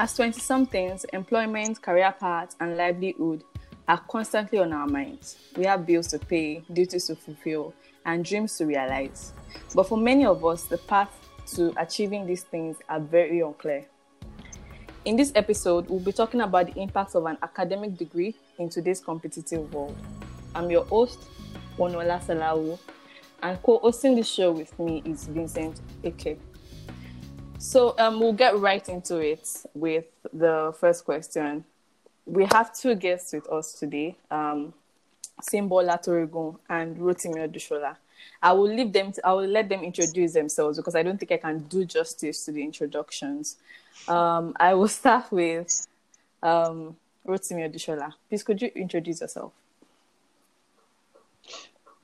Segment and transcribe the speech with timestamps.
[0.00, 3.42] As 20 somethings, employment, career paths, and livelihood
[3.88, 5.36] are constantly on our minds.
[5.56, 7.74] We have bills to pay, duties to fulfill,
[8.06, 9.32] and dreams to realize.
[9.74, 11.10] But for many of us, the path
[11.54, 13.86] to achieving these things are very unclear.
[15.04, 19.00] In this episode, we'll be talking about the impact of an academic degree in today's
[19.00, 19.96] competitive world.
[20.54, 21.18] I'm your host,
[21.76, 22.78] Onola Salawu,
[23.42, 26.38] and co-hosting the show with me is Vincent Eke.
[27.58, 31.64] So um, we'll get right into it with the first question.
[32.24, 34.72] We have two guests with us today, um,
[35.42, 37.96] Simbo Latorogun and Rotimi Odushola.
[38.40, 39.12] I will leave them.
[39.12, 42.44] To, I will let them introduce themselves because I don't think I can do justice
[42.44, 43.56] to the introductions.
[44.06, 45.86] Um, I will start with
[46.42, 48.12] um, Rotimi Odushola.
[48.28, 49.52] Please, could you introduce yourself?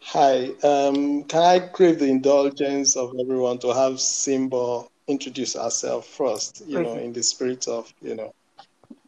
[0.00, 0.50] Hi.
[0.64, 6.78] Um, can I crave the indulgence of everyone to have Simbo introduce ourselves first, you
[6.78, 6.88] okay.
[6.88, 8.34] know, in the spirit of, you know,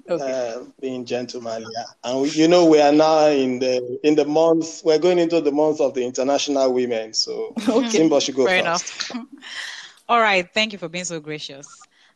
[0.08, 0.54] okay.
[0.56, 1.72] uh, being gentlemanly.
[2.04, 4.82] And we, you know, we are now in the in the month.
[4.84, 7.14] We're going into the month of the International Women.
[7.14, 7.88] So okay.
[7.90, 9.10] Simba should go Fair first.
[9.10, 9.26] enough.
[10.08, 10.48] All right.
[10.52, 11.66] Thank you for being so gracious.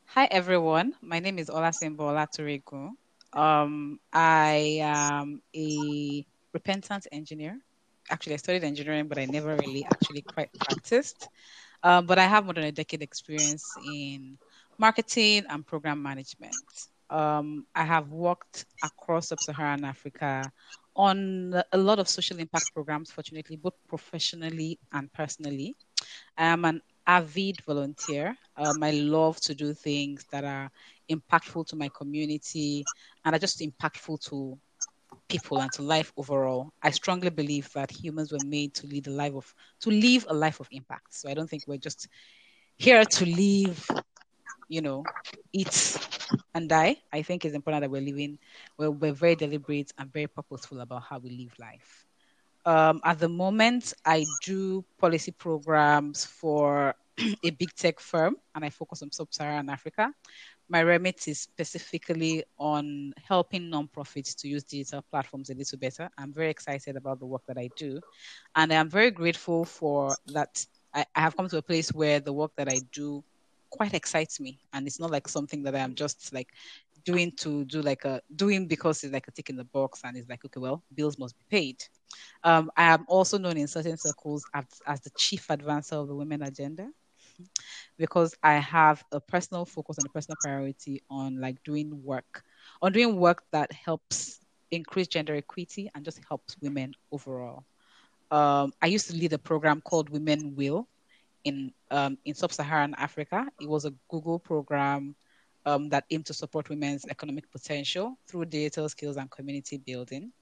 [0.06, 0.94] Hi everyone.
[1.02, 2.90] My name is Ola Simbo Olaturegu.
[3.32, 7.58] Um, I am a repentant engineer.
[8.10, 11.28] Actually, I studied engineering, but I never really actually quite practiced.
[11.82, 14.38] Um, but I have more than a decade experience in
[14.78, 16.88] marketing and program management.
[17.10, 20.52] Um, I have worked across sub-Saharan Africa
[20.96, 25.74] on a lot of social impact programs, fortunately, both professionally and personally.
[26.36, 28.36] I am an avid volunteer.
[28.56, 30.70] Um, I love to do things that are
[31.10, 32.86] impactful to my community
[33.24, 34.58] and are just impactful to
[35.28, 36.72] people and to life overall.
[36.82, 40.34] I strongly believe that humans were made to lead a life of to live a
[40.34, 41.14] life of impact.
[41.14, 42.08] So I don't think we're just
[42.76, 43.88] here to live,
[44.68, 45.08] you know,
[45.52, 45.98] eat
[46.54, 46.96] and die.
[47.12, 48.38] I think it's important that we're living,
[48.78, 52.06] we're, we're very deliberate and very purposeful about how we live life.
[52.64, 56.94] Um, at the moment, I do policy programs for
[57.44, 60.12] a big tech firm and I focus on sub Saharan Africa
[60.70, 66.08] my remit is specifically on helping nonprofits to use digital platforms a little better.
[66.16, 68.00] I'm very excited about the work that I do.
[68.54, 70.64] And I'm very grateful for that.
[70.94, 73.24] I, I have come to a place where the work that I do
[73.68, 74.60] quite excites me.
[74.72, 76.50] And it's not like something that I'm just like
[77.04, 80.16] doing to do like a doing because it's like a tick in the box and
[80.16, 81.82] it's like, okay, well, bills must be paid.
[82.44, 86.14] Um, I am also known in certain circles as, as the chief advancer of the
[86.14, 86.90] women agenda
[87.98, 92.44] because I have a personal focus and a personal priority on like doing work,
[92.82, 94.40] on doing work that helps
[94.70, 97.64] increase gender equity and just helps women overall.
[98.30, 100.88] Um, I used to lead a program called Women Will
[101.44, 103.46] in um, in sub-Saharan Africa.
[103.60, 105.16] It was a Google program
[105.66, 110.32] um, that aimed to support women's economic potential through digital skills and community building.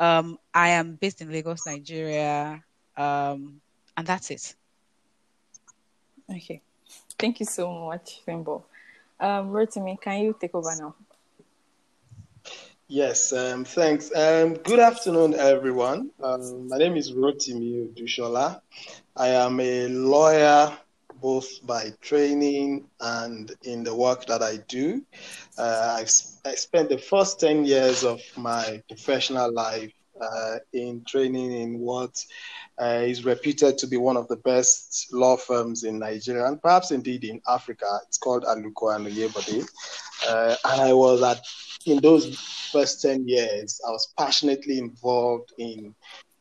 [0.00, 2.62] Um, I am based in Lagos, Nigeria,
[2.96, 3.60] um,
[3.96, 4.54] and that's it.
[6.30, 6.60] Okay.
[7.18, 8.62] Thank you so much, Simbo.
[9.20, 10.94] Um, Rotimi, can you take over now?
[12.86, 14.14] Yes, um, thanks.
[14.14, 16.10] Um, good afternoon, everyone.
[16.22, 18.60] Um, my name is Rotimi Odushola.
[19.16, 20.72] I am a lawyer
[21.20, 25.02] both by training and in the work that I do.
[25.58, 31.78] Uh, I spent the first 10 years of my professional life uh, in training in
[31.78, 32.24] what
[32.80, 36.90] uh, is reputed to be one of the best law firms in Nigeria and perhaps
[36.90, 37.86] indeed in Africa.
[38.06, 39.68] It's called Aluko and Oyebode.
[40.28, 41.40] Uh, and I was at,
[41.86, 42.38] in those
[42.72, 45.94] first 10 years, I was passionately involved in,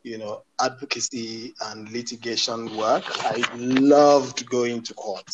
[0.04, 3.04] you know, advocacy and litigation work.
[3.26, 5.30] I loved going to court.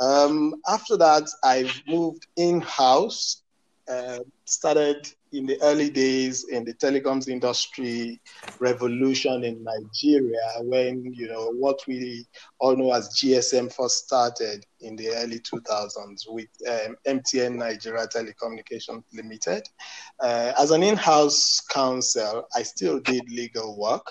[0.00, 3.42] Um, after that, I've moved in-house,
[3.88, 8.20] uh, started in the early days in the telecoms industry
[8.60, 12.24] revolution in Nigeria, when you know what we
[12.60, 19.02] all know as GSM first started in the early 2000s with um, MTN Nigeria Telecommunications
[19.12, 19.68] Limited.
[20.20, 24.06] Uh, as an in-house counsel, I still did legal work.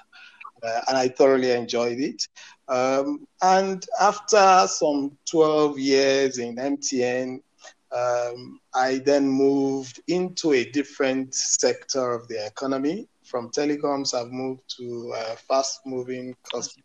[0.63, 2.27] Uh, and I thoroughly enjoyed it.
[2.69, 7.39] Um, and after some 12 years in MTN,
[7.95, 13.07] um, I then moved into a different sector of the economy.
[13.23, 16.35] From telecoms, I've moved to uh, fast moving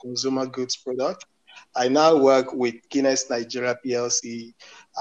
[0.00, 1.26] consumer goods product.
[1.74, 4.54] I now work with Guinness Nigeria PLC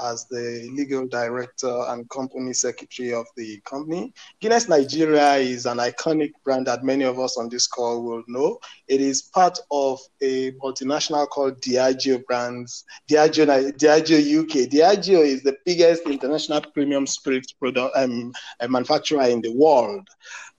[0.04, 4.12] as the legal director and company secretary of the company.
[4.40, 8.58] Guinness Nigeria is an iconic brand that many of us on this call will know.
[8.88, 14.70] It is part of a multinational called Diageo Brands, Diageo, Diageo UK.
[14.70, 18.32] Diageo is the biggest international premium spirits product um,
[18.68, 20.08] manufacturer in the world.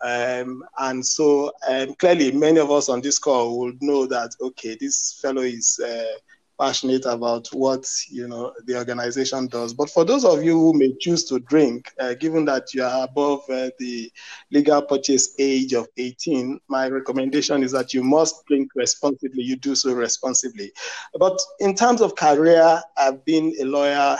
[0.02, 4.76] Um, and so um, clearly, many of us on this call would know that, okay,
[4.80, 6.18] this fellow is uh,
[6.62, 9.74] passionate about what you know the organization does.
[9.74, 13.04] But for those of you who may choose to drink, uh, given that you are
[13.04, 14.12] above uh, the
[14.52, 19.42] legal purchase age of 18, my recommendation is that you must drink responsibly.
[19.42, 20.72] You do so responsibly.
[21.18, 24.18] But in terms of career, I've been a lawyer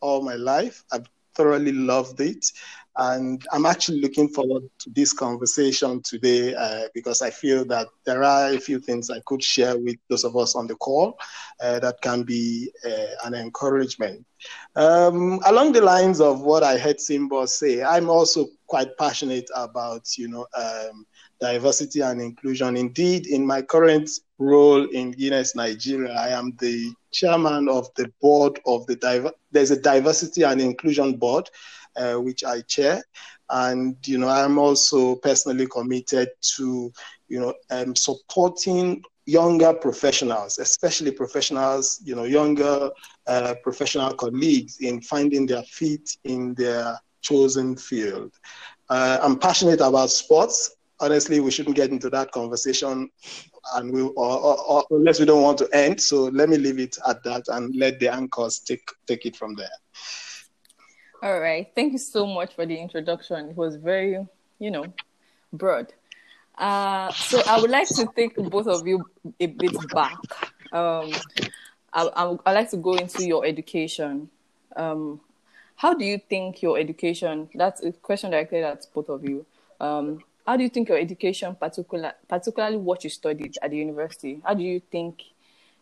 [0.00, 0.82] all my life.
[0.90, 1.06] I've
[1.36, 2.44] thoroughly loved it.
[2.96, 8.22] And I'm actually looking forward to this conversation today uh, because I feel that there
[8.22, 11.18] are a few things I could share with those of us on the call
[11.60, 14.24] uh, that can be uh, an encouragement.
[14.76, 20.16] Um, along the lines of what I heard Simba say, I'm also quite passionate about,
[20.16, 21.06] you know, um,
[21.40, 22.76] diversity and inclusion.
[22.76, 24.08] Indeed, in my current
[24.38, 29.80] role in Guinness Nigeria, I am the chairman of the board of the there's a
[29.80, 31.48] diversity and inclusion board
[31.96, 33.02] uh, which I chair.
[33.50, 36.92] And, you know, I'm also personally committed to,
[37.28, 42.90] you know, um, supporting younger professionals, especially professionals, you know, younger
[43.26, 48.32] uh, professional colleagues in finding their feet in their chosen field.
[48.88, 50.76] Uh, I'm passionate about sports.
[51.00, 53.10] Honestly, we shouldn't get into that conversation
[53.74, 56.00] and we or, or, or, unless we don't want to end.
[56.00, 59.54] So let me leave it at that and let the anchors take take it from
[59.54, 59.68] there.
[61.24, 61.66] All right.
[61.74, 63.48] Thank you so much for the introduction.
[63.48, 64.26] It was very,
[64.58, 64.84] you know,
[65.54, 65.90] broad.
[66.58, 69.02] Uh, so I would like to take both of you
[69.40, 70.18] a bit back.
[70.70, 71.12] Um,
[71.94, 74.28] I, I, would like to go into your education.
[74.76, 75.18] Um,
[75.76, 77.48] how do you think your education?
[77.54, 79.46] That's a question directed at both of you.
[79.80, 84.42] Um, how do you think your education, particular, particularly what you studied at the university,
[84.44, 85.22] how do you think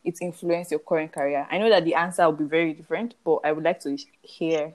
[0.05, 1.49] it influenced your current career?
[1.50, 4.75] I know that the answer will be very different, but I would like to hear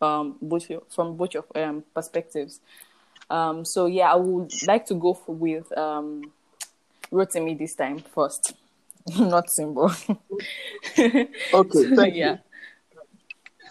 [0.00, 2.60] um, both from both of um, perspectives.
[3.28, 6.32] Um, so yeah, I would like to go for, with um,
[7.12, 8.54] Rotimi this time first,
[9.18, 9.90] not Simbo.
[11.54, 12.32] okay, thank yeah.
[12.32, 12.38] you.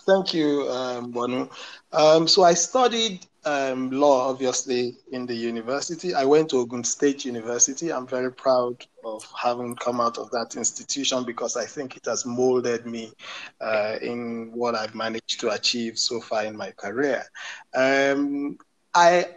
[0.05, 1.51] Thank you, um, Bonu.
[1.91, 6.13] Um, so I studied um, law, obviously, in the university.
[6.13, 7.91] I went to Ogun State University.
[7.91, 12.25] I'm very proud of having come out of that institution because I think it has
[12.25, 13.13] molded me
[13.61, 17.23] uh, in what I've managed to achieve so far in my career.
[17.73, 18.57] Um,
[18.93, 19.35] I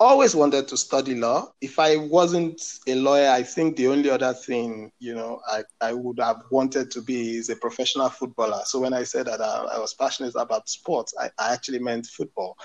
[0.00, 1.52] always wanted to study law.
[1.60, 5.92] If I wasn't a lawyer, I think the only other thing, you know, I, I
[5.92, 8.62] would have wanted to be is a professional footballer.
[8.64, 12.06] So when I said that I, I was passionate about sports, I, I actually meant
[12.06, 12.56] football.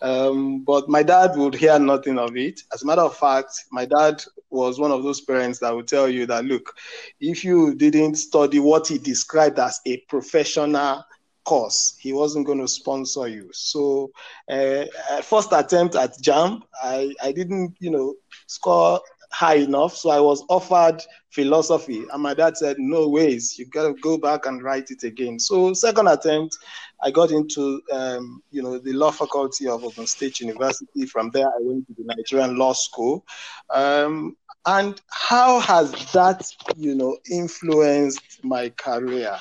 [0.00, 2.62] Um, but my dad would hear nothing of it.
[2.72, 6.08] As a matter of fact, my dad was one of those parents that would tell
[6.08, 6.74] you that, look,
[7.20, 11.04] if you didn't study what he described as a professional
[11.48, 13.48] course, he wasn't going to sponsor you.
[13.54, 14.10] So,
[14.50, 14.84] uh,
[15.22, 18.14] first attempt at JAMB, I, I didn't, you know,
[18.46, 19.00] score
[19.30, 19.96] high enough.
[19.96, 24.18] So I was offered philosophy, and my dad said, "No ways, you got to go
[24.18, 26.58] back and write it again." So second attempt,
[27.02, 31.06] I got into, um, you know, the law faculty of Ogun State University.
[31.06, 33.24] From there, I went to the Nigerian Law School.
[33.70, 34.36] Um,
[34.66, 36.46] and how has that,
[36.76, 39.34] you know, influenced my career?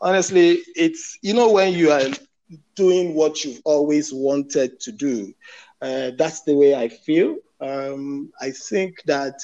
[0.00, 2.08] Honestly, it's you know when you are
[2.74, 5.32] doing what you've always wanted to do.
[5.80, 7.36] Uh, that's the way I feel.
[7.60, 9.40] Um, I think that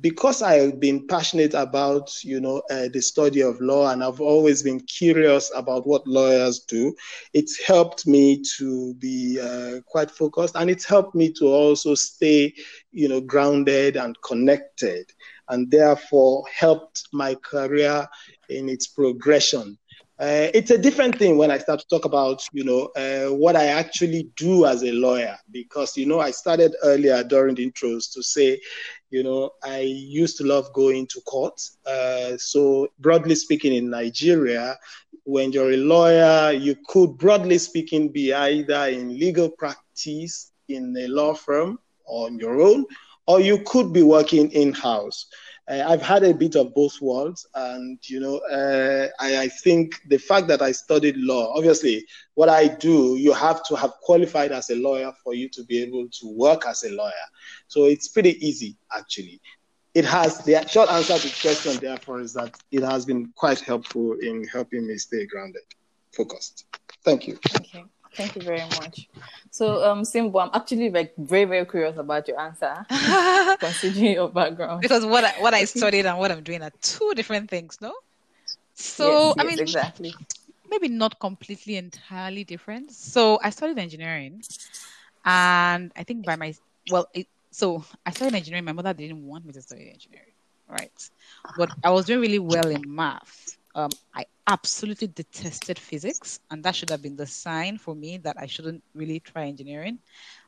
[0.00, 4.62] because I've been passionate about, you know, uh, the study of law, and I've always
[4.62, 6.94] been curious about what lawyers do,
[7.34, 12.54] it's helped me to be uh, quite focused, and it's helped me to also stay,
[12.92, 15.12] you know, grounded and connected,
[15.48, 18.08] and therefore helped my career
[18.48, 19.76] in its progression.
[20.20, 23.56] Uh, it's a different thing when I start to talk about, you know, uh, what
[23.56, 28.12] I actually do as a lawyer, because, you know, I started earlier during the intros
[28.12, 28.60] to say,
[29.08, 31.58] you know, I used to love going to court.
[31.86, 34.76] Uh, so, broadly speaking, in Nigeria,
[35.24, 41.08] when you're a lawyer, you could, broadly speaking, be either in legal practice in a
[41.08, 42.84] law firm or on your own,
[43.26, 45.26] or you could be working in house
[45.70, 50.00] uh, I've had a bit of both worlds, and you know, uh, I, I, think
[50.08, 54.50] the fact that I studied law, obviously, what I do, you have to have qualified
[54.50, 57.12] as a lawyer for you to be able to work as a lawyer.
[57.68, 59.40] So it's pretty easy, actually.
[59.94, 63.60] It has the short answer to the question, therefore, is that it has been quite
[63.60, 65.62] helpful in helping me stay grounded.
[66.12, 66.64] focused.
[67.04, 67.38] Thank you.
[67.56, 67.84] Okay.
[68.16, 69.08] Thank you very much.
[69.50, 72.86] So, um, Simbo, I'm actually like very, very curious about your answer,
[73.58, 74.82] considering your background.
[74.82, 77.92] Because what I, what I studied and what I'm doing are two different things, no?
[78.74, 80.14] So, yes, I mean, exactly.
[80.70, 82.92] maybe not completely entirely different.
[82.92, 84.42] So, I studied engineering,
[85.24, 86.54] and I think by my
[86.90, 88.64] well, it, so I studied engineering.
[88.64, 90.32] My mother didn't want me to study engineering,
[90.68, 90.92] right?
[91.56, 93.56] But I was doing really well in math.
[93.74, 98.36] Um, I absolutely detested physics, and that should have been the sign for me that
[98.38, 99.98] I shouldn't really try engineering.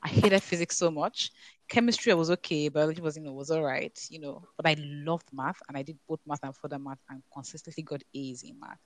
[0.02, 1.30] I hated physics so much.
[1.68, 4.42] Chemistry I was okay, biology was you know was all right, you know.
[4.56, 8.02] But I loved math, and I did both math and further math, and consistently got
[8.14, 8.80] A's in math.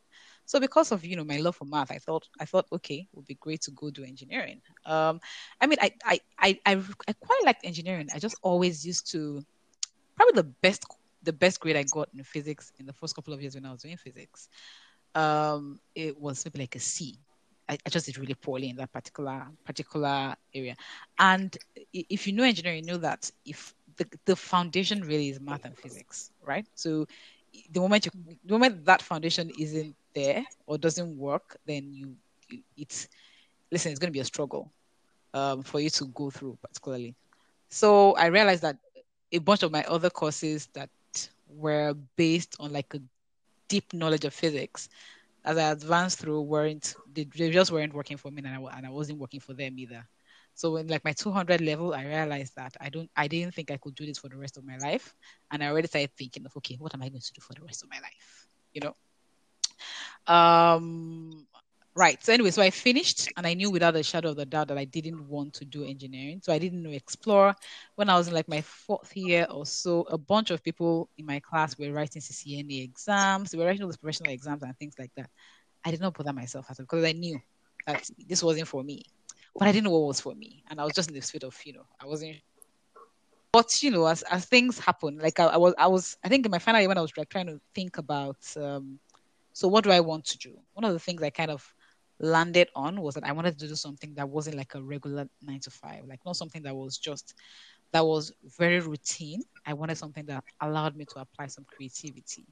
[0.45, 3.17] So because of you know my love for math, I thought I thought okay, it
[3.17, 4.61] would be great to go do engineering.
[4.85, 5.21] Um,
[5.61, 8.09] I mean, I I I I, I quite liked engineering.
[8.15, 9.45] I just always used to
[10.15, 10.85] probably the best
[11.27, 13.73] the best grade I got in physics in the first couple of years when I
[13.73, 14.49] was doing physics,
[15.15, 17.19] um, it was maybe like a C.
[17.69, 20.77] I, I just did really poorly in that particular particular area.
[21.19, 21.57] And
[21.93, 25.77] if you know engineering, you know that if the, the foundation really is math and
[25.77, 26.67] physics, right?
[26.75, 27.07] So
[27.73, 28.13] the moment you
[28.45, 32.15] the moment that foundation isn't there or doesn't work, then you,
[32.49, 33.09] you it's
[33.73, 34.71] listen, it's going to be a struggle
[35.35, 37.15] um, for you to go through, particularly.
[37.69, 38.77] So I realized that
[39.33, 40.89] a bunch of my other courses that
[41.49, 43.01] were based on like a
[43.69, 44.89] deep knowledge of physics
[45.45, 48.91] as I advanced through weren't they, just weren't working for me and I, and I
[48.91, 50.07] wasn't working for them either.
[50.55, 53.77] So in like my 200 level, I realized that I don't, I didn't think I
[53.77, 55.15] could do this for the rest of my life,
[55.51, 57.63] and I already started thinking of, okay, what am I going to do for the
[57.63, 58.49] rest of my life?
[58.73, 60.35] You know.
[60.35, 61.47] Um,
[61.97, 62.23] Right.
[62.23, 64.77] So anyway, so I finished and I knew without a shadow of a doubt that
[64.77, 66.41] I didn't want to do engineering.
[66.43, 67.55] So I didn't explore.
[67.95, 71.25] When I was in like my fourth year or so, a bunch of people in
[71.25, 73.51] my class were writing CCNA exams.
[73.51, 75.31] They were writing all those professional exams and things like that.
[75.87, 77.41] I did not bother myself at all because I knew
[77.87, 79.03] that this wasn't for me.
[79.59, 80.65] But I didn't know what was for me.
[80.69, 82.37] And I was just in the state of, you know, I wasn't
[83.53, 86.45] but you know, as, as things happen, like I, I was I was I think
[86.45, 88.99] in my final year when I was like trying to think about um
[89.55, 90.59] so what do I want to do?
[90.75, 91.67] One of the things I kind of
[92.19, 95.61] landed on was that I wanted to do something that wasn't like a regular nine
[95.61, 97.35] to five, like not something that was just
[97.93, 99.43] that was very routine.
[99.65, 102.47] I wanted something that allowed me to apply some creativity.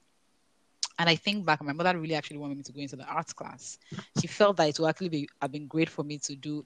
[0.98, 3.32] And I think back, my mother really actually wanted me to go into the arts
[3.32, 3.78] class.
[4.20, 6.64] She felt that it would actually be have been great for me to do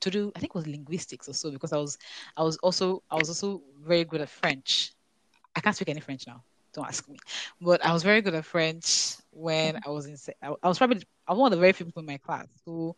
[0.00, 1.98] to do I think it was linguistics or so because I was
[2.36, 4.92] I was also I was also very good at French.
[5.54, 7.18] I can't speak any French now don't ask me.
[7.60, 10.16] But I was very good at French when I was in.
[10.42, 12.96] I was probably I was one of the very few people in my class who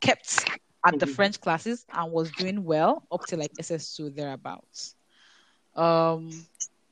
[0.00, 0.48] kept
[0.86, 1.14] at the mm-hmm.
[1.14, 4.94] French classes and was doing well up to like SS2 thereabouts.
[5.74, 6.30] Um,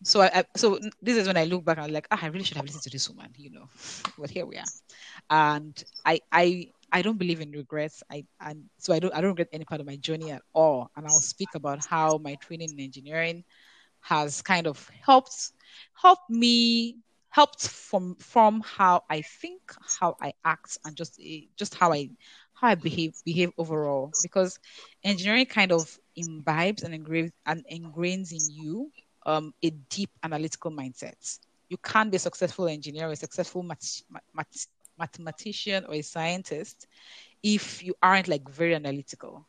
[0.02, 2.26] so I, I, so this is when I look back and I'm like, ah, I
[2.26, 3.69] really should have listened to this woman, you know.
[4.19, 4.64] But here we are,
[5.31, 8.02] and I I I don't believe in regrets.
[8.11, 10.91] I and so I don't I don't regret any part of my journey at all.
[10.97, 13.45] And I'll speak about how my training in engineering
[14.00, 15.52] has kind of helped
[15.95, 16.97] helped me
[17.33, 19.62] helped from from how I think,
[20.01, 22.11] how I act, and just eh, just how I
[22.53, 24.12] how I behave behave overall.
[24.23, 24.59] Because
[25.03, 28.93] engineering kind of imbibes and engraves and ingrains in you
[29.27, 31.39] um, a deep analytical mindset.
[31.71, 34.03] You can't be a successful engineer a successful math,
[34.35, 34.67] math,
[34.99, 36.87] mathematician or a scientist
[37.43, 39.47] if you aren't like very analytical.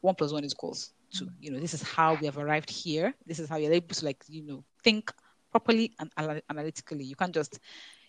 [0.00, 1.28] One plus one is equals two.
[1.40, 3.12] You know, this is how we have arrived here.
[3.26, 5.12] This is how you're able to like, you know, think
[5.52, 6.10] properly and
[6.48, 7.04] analytically.
[7.04, 7.60] You can't just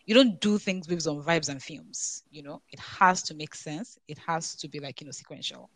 [0.05, 2.23] you don't do things with on vibes and films.
[2.31, 3.97] You know, it has to make sense.
[4.07, 5.69] It has to be like you know sequential.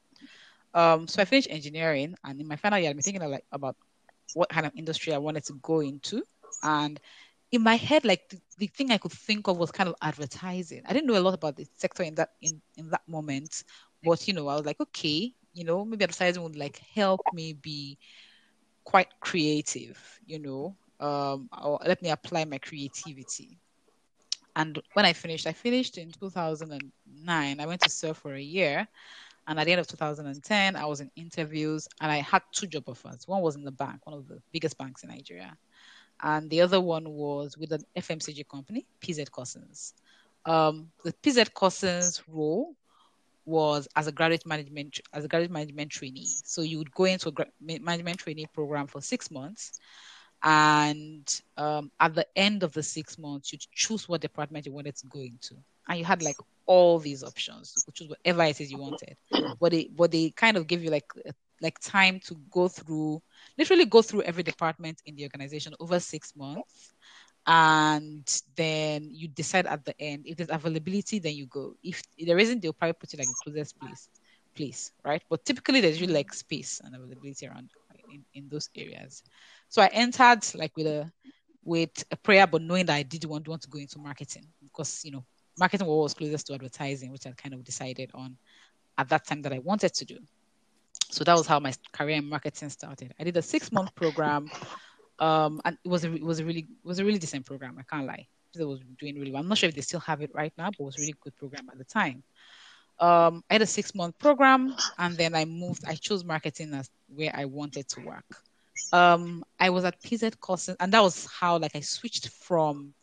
[0.73, 3.75] Um, so I finished engineering, and in my final year, I'm thinking of, like about
[4.33, 6.23] what kind of industry I wanted to go into,
[6.63, 6.99] and
[7.51, 10.81] in my head, like the, the, thing I could think of was kind of advertising.
[10.85, 13.63] I didn't know a lot about the sector in that in in that moment,
[14.03, 17.53] but you know, I was like, okay, you know, maybe advertising would like help me
[17.53, 17.97] be
[18.83, 21.49] quite creative, you know, um,
[21.85, 23.57] let me apply my creativity.
[24.55, 27.59] And when I finished, I finished in 2009.
[27.59, 28.87] I went to serve for a year.
[29.47, 32.89] And at the end of 2010, I was in interviews and I had two job
[32.89, 33.27] offers.
[33.27, 35.55] One was in the bank, one of the biggest banks in Nigeria.
[36.21, 39.93] And the other one was with an FMCG company, PZ Cussons.
[40.45, 42.75] Um, the PZ Cussons role
[43.45, 46.25] was as a graduate management as a graduate management trainee.
[46.43, 49.79] So you would go into a gra- management trainee program for six months,
[50.43, 54.95] and um, at the end of the six months, you'd choose what department you wanted
[54.97, 55.55] to go into,
[55.87, 57.73] and you had like all these options.
[57.75, 59.17] You could choose whatever it is you wanted,
[59.59, 61.11] but they but they kind of give you like
[61.61, 63.21] like time to go through,
[63.57, 66.93] literally go through every department in the organization over six months,
[67.47, 68.25] and
[68.55, 71.73] then you decide at the end if there's availability then you go.
[71.83, 74.09] If there isn't they'll probably put you like the closest place
[74.55, 75.23] place right?
[75.29, 77.69] But typically there's usually like space and availability around
[78.11, 79.23] in, in those areas
[79.69, 81.11] so i entered like with a
[81.63, 85.01] with a prayer but knowing that i did want, want to go into marketing because
[85.03, 85.23] you know
[85.59, 88.37] marketing was closest to advertising which i kind of decided on
[88.97, 90.17] at that time that i wanted to do
[91.09, 94.49] so that was how my career in marketing started i did a six month program
[95.19, 97.77] um, and it was a it was a really it was a really decent program.
[97.79, 98.27] I can't lie.
[98.57, 99.41] It was doing really well.
[99.41, 101.15] I'm not sure if they still have it right now, but it was a really
[101.21, 102.23] good program at the time.
[102.99, 105.83] Um, I had a six month program, and then I moved.
[105.85, 108.25] I chose marketing as where I wanted to work.
[108.91, 112.93] Um, I was at PZ Cussons, and that was how like I switched from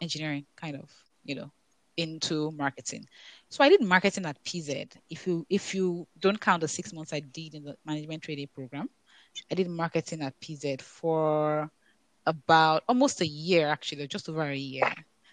[0.00, 0.90] engineering, kind of,
[1.24, 1.50] you know,
[1.96, 3.06] into marketing.
[3.48, 4.96] So I did marketing at PZ.
[5.10, 8.48] If you if you don't count the six months I did in the management training
[8.54, 8.88] program,
[9.50, 11.70] I did marketing at PZ for
[12.26, 14.92] about almost a year, actually, just over a year.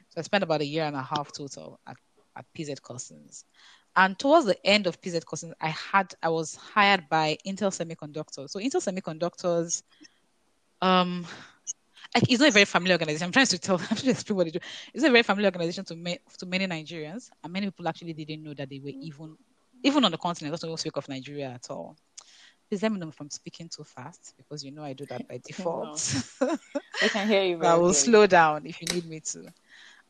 [0.09, 1.97] So I spent about a year and a half total at,
[2.35, 3.45] at PZ Cussons.
[3.95, 8.49] And towards the end of PZ Cussons, I had I was hired by Intel Semiconductors.
[8.49, 9.83] So Intel Semiconductors,
[10.81, 11.25] um,
[12.15, 13.25] it's not a very familiar organization.
[13.25, 14.59] I'm trying to tell, I'm trying to explain what they do.
[14.93, 18.43] It's a very familiar organization to me, to many Nigerians, and many people actually didn't
[18.43, 19.37] know that they were even,
[19.83, 20.59] even on the continent.
[20.59, 21.97] Don't speak of Nigeria at all.
[22.69, 25.27] Please let me know if I'm speaking too fast because you know I do that
[25.27, 26.15] by default.
[26.41, 27.57] I can hear you.
[27.61, 27.95] I will good.
[27.95, 29.53] slow down if you need me to.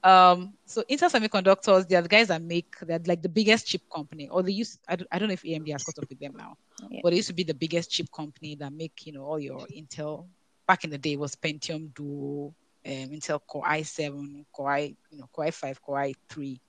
[0.03, 3.83] Um, so Intel Semiconductors, they are the guys that make they're like the biggest chip
[3.93, 6.19] company, or they used I don't, I don't know if AMD has caught up with
[6.19, 6.57] them now,
[6.89, 7.01] yeah.
[7.03, 9.59] but they used to be the biggest chip company that make you know all your
[9.67, 10.27] Intel.
[10.67, 12.53] Back in the day, was Pentium Duo,
[12.85, 16.59] um, Intel Core i7, Core i you know Core i5, Core i3,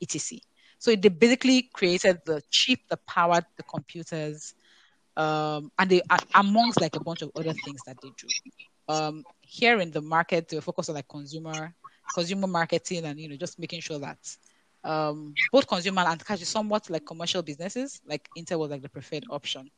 [0.00, 0.38] etc.
[0.78, 4.54] So they basically created the chip that powered the computers
[5.16, 8.26] um, and they are amongst like a bunch of other things that they do.
[8.88, 11.74] Um, here in the market, they focus on like consumer
[12.14, 14.18] consumer marketing and you know just making sure that
[14.84, 18.88] um, both consumer and cash is somewhat like commercial businesses, like Intel was like the
[18.88, 19.70] preferred option.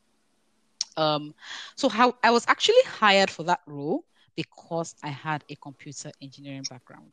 [0.96, 1.34] Um,
[1.74, 4.04] so how I was actually hired for that role
[4.36, 7.12] because I had a computer engineering background.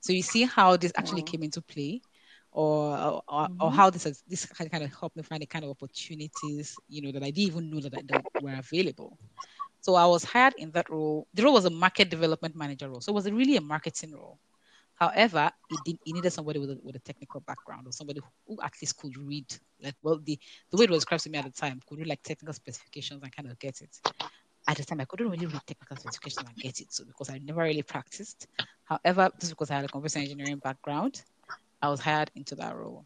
[0.00, 2.00] So you see how this actually came into play
[2.52, 3.62] or or, mm-hmm.
[3.62, 7.02] or how this has this kind of helped me find the kind of opportunities you
[7.02, 9.18] know that I didn't even know that, that were available.
[9.80, 11.26] So I was hired in that role.
[11.34, 14.38] The role was a market development manager role, so it was really a marketing role.
[14.96, 18.72] However, it, did, needed somebody with a, with a technical background or somebody who, at
[18.80, 19.46] least could read,
[19.82, 20.38] like, well, the,
[20.70, 23.22] the way it was described to me at the time, could read like technical specifications
[23.22, 24.00] and kind of get it.
[24.66, 27.38] At the time, I couldn't really read technical specifications and get it, so because I
[27.38, 28.48] never really practiced.
[28.84, 31.22] However, just because I had a computer engineering background,
[31.82, 33.04] I was hired into that role.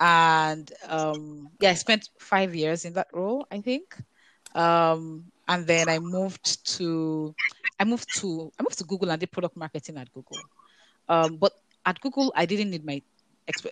[0.00, 3.96] And um, yeah, I spent five years in that role, I think.
[4.54, 7.34] Um, and then I moved to
[7.78, 10.38] I moved to I moved to Google and did product marketing at Google.
[11.08, 11.52] Um, but
[11.84, 13.02] at Google, I didn't need my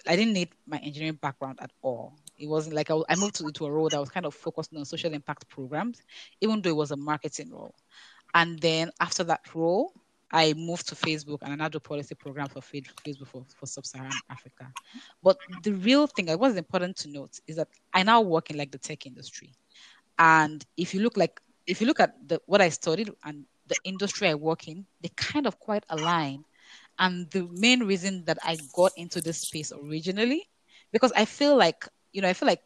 [0.07, 2.16] I didn't need my engineering background at all.
[2.38, 4.70] It wasn't like I, I moved to, into a role that was kind of focused
[4.75, 6.01] on social impact programs,
[6.40, 7.75] even though it was a marketing role.
[8.35, 9.92] And then after that role,
[10.31, 14.73] I moved to Facebook and another policy program for Facebook for, for sub-Saharan Africa.
[15.23, 18.59] But the real thing, what is important to note, is that I now work in
[18.59, 19.55] like the tech industry,
[20.18, 23.77] and if you look like if you look at the what I studied and the
[23.85, 26.44] industry I work in, they kind of quite align.
[26.98, 30.48] And the main reason that I got into this space originally,
[30.92, 32.62] because I feel like you know, I feel like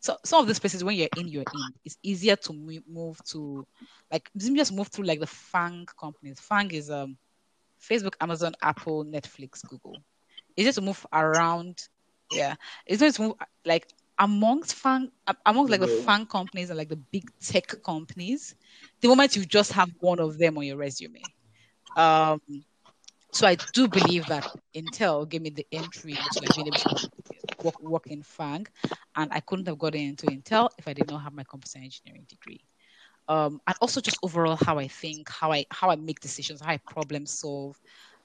[0.00, 1.72] so some of these places when you're in, you're in.
[1.84, 3.66] It's easier to move to,
[4.12, 6.38] like, just move through like the FANG companies.
[6.40, 7.16] FANG is um,
[7.80, 9.96] Facebook, Amazon, Apple, Netflix, Google.
[10.56, 11.88] It's just to move around.
[12.30, 13.88] Yeah, it's just to move like
[14.18, 15.10] amongst FANG,
[15.46, 18.56] amongst like the FANG companies and like the big tech companies.
[19.00, 21.22] The moment you just have one of them on your resume.
[21.96, 22.40] Um,
[23.34, 27.10] so I do believe that Intel gave me the entry into like being able to
[27.64, 28.66] work, work in FANG,
[29.16, 32.26] and I couldn't have gotten into Intel if I did not have my computer engineering
[32.28, 32.64] degree.
[33.28, 36.70] Um, and also just overall how I think, how I how I make decisions, how
[36.72, 37.80] I problem solve.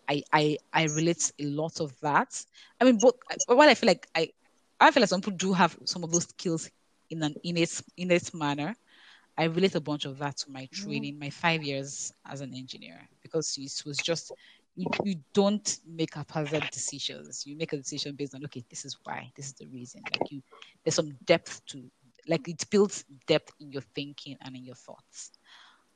[0.07, 2.45] I I, I relate a lot of that.
[2.79, 3.15] I mean, but
[3.47, 4.29] while I feel like I
[4.79, 6.69] I feel like some people do have some of those skills
[7.09, 8.75] in an innate innate manner.
[9.37, 10.83] I relate a bunch of that to my mm-hmm.
[10.83, 14.33] training, my five years as an engineer, because it was just
[14.75, 17.45] you, you don't make haphazard decisions.
[17.45, 20.01] You make a decision based on okay, this is why, this is the reason.
[20.11, 20.41] Like you,
[20.83, 21.83] there's some depth to,
[22.27, 25.31] like it builds depth in your thinking and in your thoughts.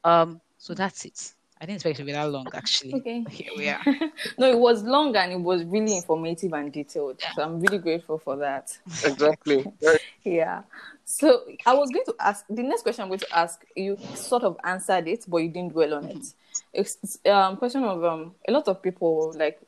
[0.03, 1.33] Um, so that's it.
[1.61, 2.93] I didn't expect it to be that long, actually.
[2.95, 3.25] Okay.
[3.29, 3.81] Here we are.
[4.37, 7.21] no, it was long and it was really informative and detailed.
[7.35, 8.77] So I'm really grateful for that.
[9.03, 9.65] Exactly.
[10.23, 10.63] Yeah.
[11.05, 13.63] So I was going to ask the next question I'm going to ask.
[13.75, 16.25] You sort of answered it, but you didn't dwell on it.
[16.73, 19.59] It's um question of um a lot of people like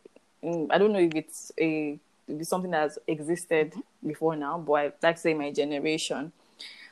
[0.43, 3.73] mm, I don't know if it's a if it's something that's existed
[4.05, 6.31] before now, but I like to say my generation.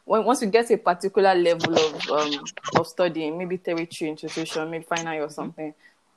[0.06, 2.46] When once you get a particular level of um
[2.78, 5.74] of studying, maybe territory institution, maybe final or something,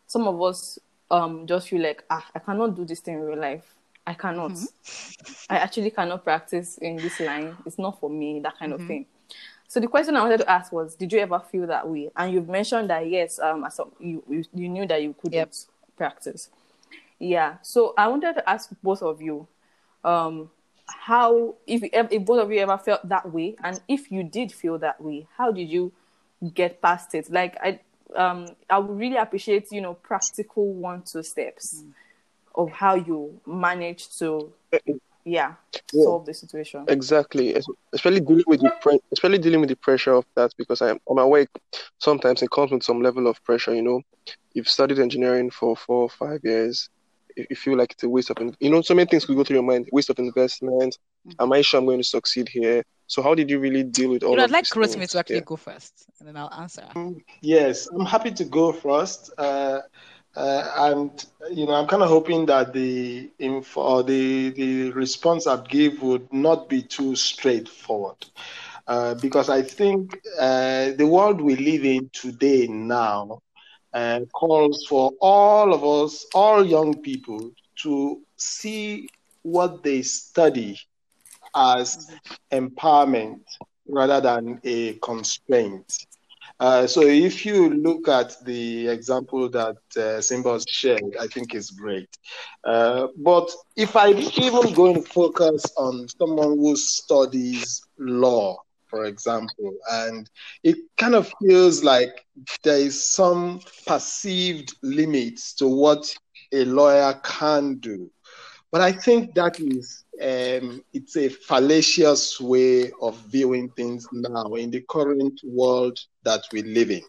[0.07, 0.79] some of us
[1.11, 3.65] um just feel like ah I cannot do this thing in real life.
[4.07, 4.53] I cannot.
[5.49, 7.57] I actually cannot practice in this line.
[7.65, 9.07] It's not for me, that kind of thing.
[9.69, 12.11] So the question I wanted to ask was, did you ever feel that way?
[12.17, 15.53] And you've mentioned that yes, um, some, you, you you knew that you couldn't Yep.
[15.97, 16.51] practice.
[17.19, 17.57] Yeah.
[17.63, 19.47] So I wanted to ask both of you,
[20.05, 20.51] um,
[20.89, 24.79] how if, if both of you ever felt that way, and if you did feel
[24.79, 25.93] that way, how did you
[26.55, 27.31] get past it?
[27.31, 27.81] Like I
[28.15, 31.83] um I would really appreciate you know practical one two steps
[32.55, 34.53] of how you managed to
[35.25, 35.55] yeah,
[35.93, 36.05] Yeah.
[36.05, 36.85] solve the situation.
[36.89, 40.81] Exactly, Es- especially dealing with the pre- especially dealing with the pressure of that because
[40.81, 41.47] I'm on my way.
[41.99, 43.75] Sometimes it comes with some level of pressure.
[43.75, 44.01] You know,
[44.55, 46.89] you've studied engineering for four or five years.
[47.37, 49.45] You you feel like it's a waste of, you know, so many things could go
[49.45, 49.89] through your mind.
[49.93, 50.99] Waste of investment.
[51.39, 52.83] Am I sure I'm going to succeed here?
[53.07, 55.09] So how did you really deal with all You know, of I'd like these Rotimi
[55.11, 55.43] to actually Yeah.
[55.43, 56.89] go first, and then I'll answer.
[57.43, 59.33] Yes, I'm happy to go first.
[59.39, 59.81] Uh,
[60.37, 65.47] uh, and you know, I'm kind of hoping that the info or the the response
[65.47, 68.27] I'd give would not be too straightforward,
[68.87, 73.41] uh, because I think uh, the world we live in today now
[73.97, 77.51] uh, calls for all of us, all young people,
[77.83, 79.09] to see
[79.43, 80.79] what they study
[81.55, 82.11] as
[82.53, 83.41] empowerment
[83.89, 86.07] rather than a constraint.
[86.61, 90.21] Uh, so if you look at the example that uh,
[90.67, 92.09] shared, I think is great.
[92.65, 98.59] Uh, but if I'm even go and focus on someone who studies law,
[98.97, 100.31] for example, and
[100.63, 102.25] it kind of feels like
[102.65, 106.15] there is some perceived limits to what
[106.53, 108.11] a lawyer can do.
[108.73, 114.71] But I think that is um, it's a fallacious way of viewing things now in
[114.71, 117.03] the current world that we live in,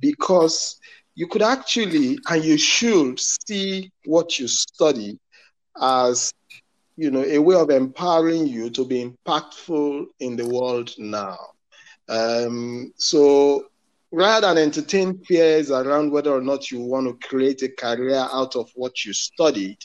[0.00, 0.78] because
[1.16, 5.18] you could actually and you should see what you study
[5.80, 6.32] as
[6.96, 11.38] you know a way of empowering you to be impactful in the world now.
[12.08, 13.66] Um, so
[14.12, 18.56] rather than entertain fears around whether or not you want to create a career out
[18.56, 19.78] of what you studied,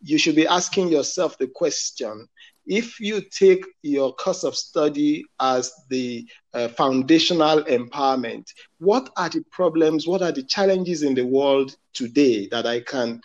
[0.00, 2.28] you should be asking yourself the question
[2.66, 9.44] if you take your course of study as the uh, foundational empowerment, what are the
[9.52, 13.20] problems, what are the challenges in the world today that I can,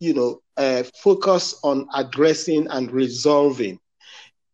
[0.00, 3.78] you know, uh, focus on addressing and resolving,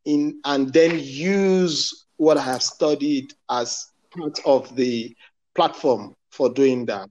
[0.05, 5.15] in and then use what I have studied as part of the
[5.55, 7.09] platform for doing that.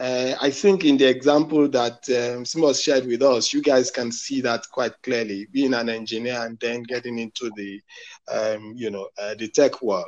[0.00, 4.40] Uh, I think in the example that um, shared with us, you guys can see
[4.42, 5.48] that quite clearly.
[5.50, 7.80] Being an engineer and then getting into the,
[8.32, 10.06] um, you know, uh, the tech world.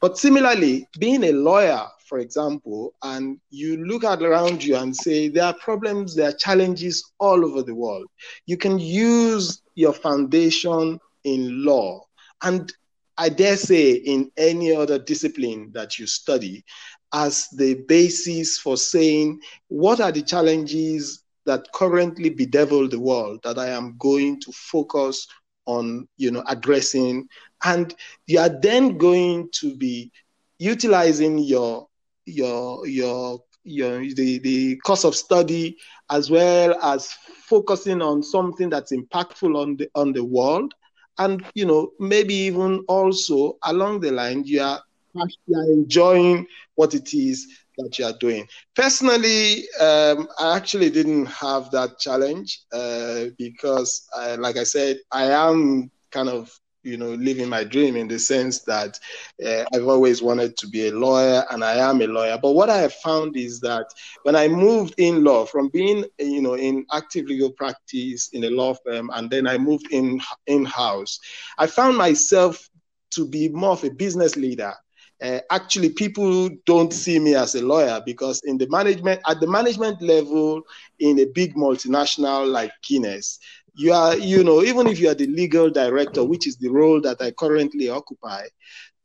[0.00, 5.28] But similarly, being a lawyer, for example, and you look at around you and say
[5.28, 8.06] there are problems, there are challenges all over the world.
[8.46, 12.04] You can use your foundation in law,
[12.42, 12.72] and
[13.16, 16.64] I dare say in any other discipline that you study
[17.12, 23.58] as the basis for saying what are the challenges that currently bedevil the world that
[23.58, 25.26] I am going to focus
[25.66, 27.28] on, you know, addressing,
[27.64, 27.94] and
[28.26, 30.10] you are then going to be
[30.58, 31.86] utilizing your
[32.26, 35.76] your your your the, the course of study
[36.10, 37.10] as well as
[37.46, 40.72] focusing on something that's impactful on the on the world
[41.18, 44.80] and you know maybe even also along the line you are
[45.16, 47.46] are enjoying what it is
[47.78, 48.46] that you are doing.
[48.74, 55.24] Personally, um, I actually didn't have that challenge uh, because, I, like I said, I
[55.30, 56.50] am kind of
[56.84, 58.98] you know living my dream in the sense that
[59.44, 62.38] uh, I've always wanted to be a lawyer and I am a lawyer.
[62.40, 63.86] But what I have found is that
[64.22, 68.50] when I moved in law from being you know in active legal practice in a
[68.50, 71.18] law firm and then I moved in in house,
[71.58, 72.68] I found myself
[73.10, 74.74] to be more of a business leader
[75.22, 79.46] uh, actually people don't see me as a lawyer because in the management at the
[79.46, 80.62] management level
[80.98, 83.38] in a big multinational like Guinness,
[83.74, 87.00] you are you know even if you are the legal director, which is the role
[87.02, 88.44] that I currently occupy,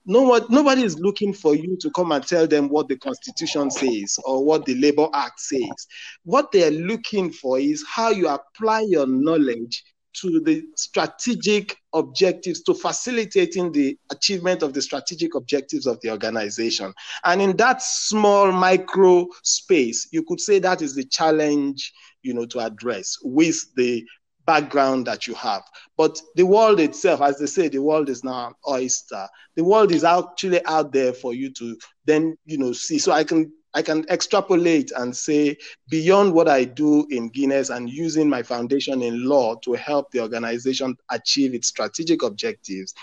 [0.05, 3.69] no one, nobody is looking for you to come and tell them what the Constitution
[3.69, 5.87] says or what the Labor Act says.
[6.23, 9.83] What they're looking for is how you apply your knowledge
[10.21, 16.93] to the strategic objectives, to facilitating the achievement of the strategic objectives of the organization.
[17.23, 22.45] And in that small micro space, you could say that is the challenge, you know,
[22.47, 24.03] to address with the
[24.49, 25.61] background that you have.
[25.95, 29.27] But the world itself, as they say, the world is now an oyster.
[29.55, 32.97] The world is actually out there for you to then, you know, see.
[32.97, 35.55] So I can I can extrapolate and say
[35.89, 40.21] beyond what I do in Guinness and using my foundation in law to help the
[40.21, 42.95] organization achieve its strategic objectives,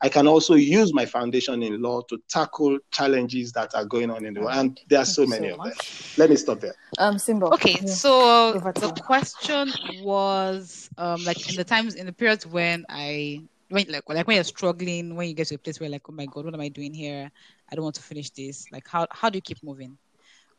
[0.00, 4.24] I can also use my foundation in law to tackle challenges that are going on
[4.26, 4.56] in the world.
[4.56, 5.72] And there are so many so of them.
[6.18, 6.74] Let me stop there.
[6.98, 7.46] Um, Simba.
[7.46, 7.88] Okay, yeah.
[7.88, 13.86] so the question was um, like in the times, in the periods when I when
[13.88, 16.26] like like when you're struggling, when you get to a place where like, oh my
[16.26, 17.30] god, what am I doing here?
[17.70, 18.70] I don't want to finish this.
[18.70, 19.96] Like, how how do you keep moving?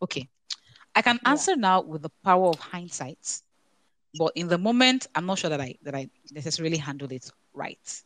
[0.01, 0.27] Okay,
[0.95, 1.67] I can answer yeah.
[1.67, 3.41] now with the power of hindsight,
[4.17, 8.01] but in the moment, I'm not sure that I that I necessarily handled it right.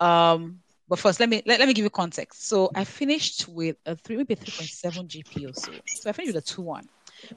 [0.00, 2.48] Um, but first, let me let, let me give you context.
[2.48, 5.72] So I finished with a three, maybe three point seven GP or so.
[5.86, 6.88] So I finished with a two one,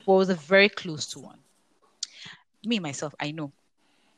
[0.05, 1.37] but it was a very close to one.
[2.65, 3.51] Me myself, I know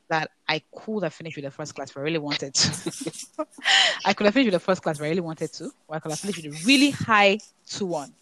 [0.07, 3.47] that I could have finished with the first class if I really wanted to.
[4.05, 5.99] I could have finished with the first class if I really wanted to, or I
[5.99, 8.13] could have finished with a really high two one.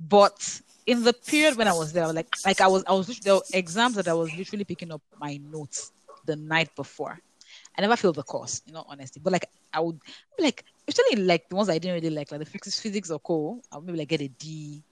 [0.00, 3.34] But in the period when I was there, like like I was I was there
[3.34, 5.92] were exams that I was literally picking up my notes
[6.24, 7.20] the night before.
[7.76, 9.20] I never failed the course, you know, honestly.
[9.22, 10.00] But like I would
[10.38, 13.60] like especially like the ones I didn't really like, like the physics physics or co,
[13.72, 14.82] I would maybe like get a D,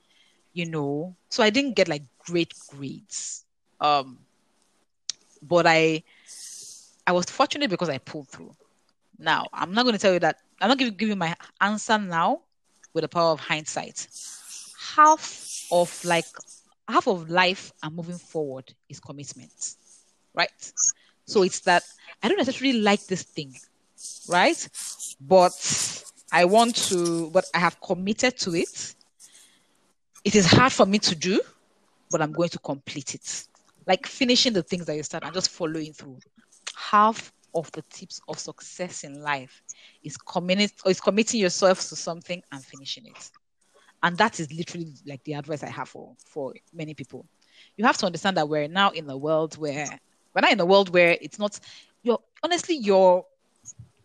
[0.53, 1.15] you know.
[1.31, 3.45] So I didn't get like great grades.
[3.81, 4.19] Um
[5.43, 6.03] but I
[7.07, 8.55] I was fortunate because I pulled through.
[9.19, 11.99] Now I'm not going to tell you that I'm not to give you my answer
[11.99, 12.41] now
[12.95, 14.07] with the power of hindsight.
[14.97, 16.27] Half of like
[16.89, 19.77] half of life and moving forward is commitment,
[20.35, 20.73] right?
[21.27, 21.83] So it's that
[22.23, 23.55] I don't necessarily like this thing,
[24.29, 24.69] right?
[25.21, 28.95] But I want to, but I have committed to it.
[30.25, 31.41] It is hard for me to do,
[32.11, 33.47] but I'm going to complete it.
[33.87, 36.19] Like finishing the things that you start and just following through.
[36.77, 39.63] Half of the tips of success in life
[40.03, 43.31] is committing is committing yourself to something and finishing it.
[44.03, 47.27] And that is literally like the advice I have for for many people.
[47.77, 49.99] You have to understand that we're now in a world where
[50.35, 51.59] we're not in a world where it's not
[52.03, 53.25] your honestly your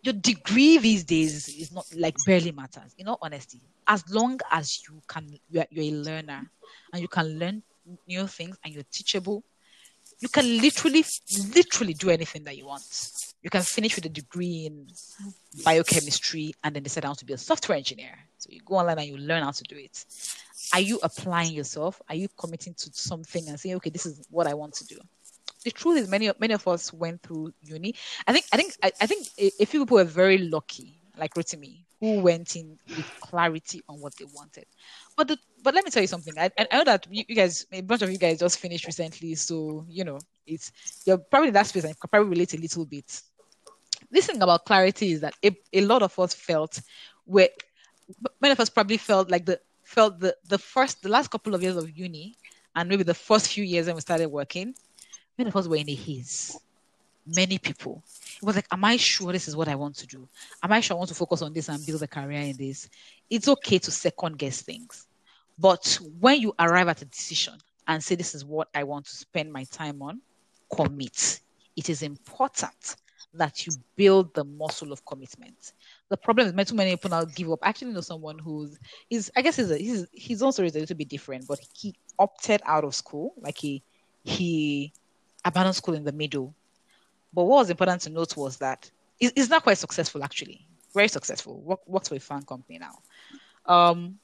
[0.04, 4.82] your degree these days is not like barely matters in all honesty as long as
[4.88, 6.50] you can you're, you're a learner
[6.94, 7.62] and you can learn
[8.08, 9.44] new things and you're teachable
[10.20, 11.06] you can literally
[11.56, 12.84] literally do anything that you want.
[13.44, 14.88] You can finish with a degree in
[15.64, 18.18] biochemistry and then decide to be a software engineer.
[18.38, 20.06] So you go online and you learn how to do it.
[20.74, 22.02] Are you applying yourself?
[22.10, 24.98] Are you committing to something and saying okay this is what i want to do
[25.68, 27.94] the truth is many many of us went through uni.
[28.26, 31.84] I think I think I, I think a, few people were very lucky, like Rotimi,
[32.00, 34.66] who went in with clarity on what they wanted.
[35.18, 36.34] But the, but let me tell you something.
[36.40, 39.36] I, I know that you, you, guys, a bunch of you guys just finished recently,
[39.36, 40.72] so you know it's
[41.06, 43.22] you're probably in that space and can probably relate a little bit.
[44.10, 46.80] This thing about clarity is that a, a lot of us felt
[47.26, 47.50] where
[48.40, 51.62] many of us probably felt like the felt the the first the last couple of
[51.62, 52.38] years of uni
[52.74, 54.74] and maybe the first few years when we started working
[55.38, 56.60] many of us were in a haze.
[57.26, 58.04] Many people.
[58.38, 60.28] It was like, Am I sure this is what I want to do?
[60.64, 62.90] Am I sure I want to focus on this and build a career in this?
[63.30, 65.08] It's okay to second guess things.
[65.60, 67.56] But when you arrive at a decision
[67.88, 70.22] and say, This is what I want to spend my time on,
[70.74, 71.42] commit.
[71.76, 72.96] It is important
[73.34, 75.74] that you build the muscle of commitment.
[76.10, 77.60] The problem is too many people now give up.
[77.62, 78.78] I actually know someone who's
[79.10, 81.94] is I guess his his his own story is a little bit different, but he
[82.18, 83.34] opted out of school.
[83.38, 83.84] Like he
[84.24, 84.94] he
[85.48, 86.54] abandoned school in the middle.
[87.34, 90.66] But what was important to note was that it's not quite successful actually.
[90.94, 91.60] Very successful.
[91.62, 93.00] Work, works for a FANG company now.
[93.66, 94.20] Um,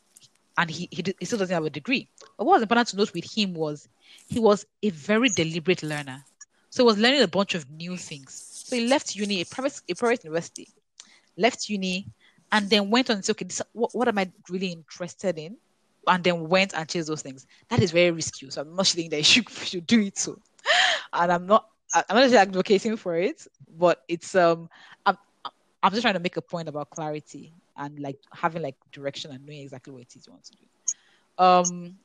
[0.57, 2.07] and he, he, he still doesn't have a degree.
[2.37, 3.87] But what was important to note with him was
[4.27, 6.23] he was a very deliberate learner.
[6.69, 8.63] So he was learning a bunch of new things.
[8.65, 10.67] So he left uni, a private, a private university,
[11.37, 12.07] left uni,
[12.51, 15.57] and then went on and said, okay, this, what, what am I really interested in?
[16.07, 17.47] And then went and chased those things.
[17.69, 18.49] That is very risky.
[18.49, 20.39] So I'm not saying that you should, should do it so
[21.13, 23.45] and I'm not I'm not advocating for it,
[23.77, 24.69] but it's um
[25.05, 25.17] I'm
[25.83, 29.45] I'm just trying to make a point about clarity and like having like direction and
[29.45, 30.65] knowing exactly what it is you want to do.
[31.37, 31.95] Um,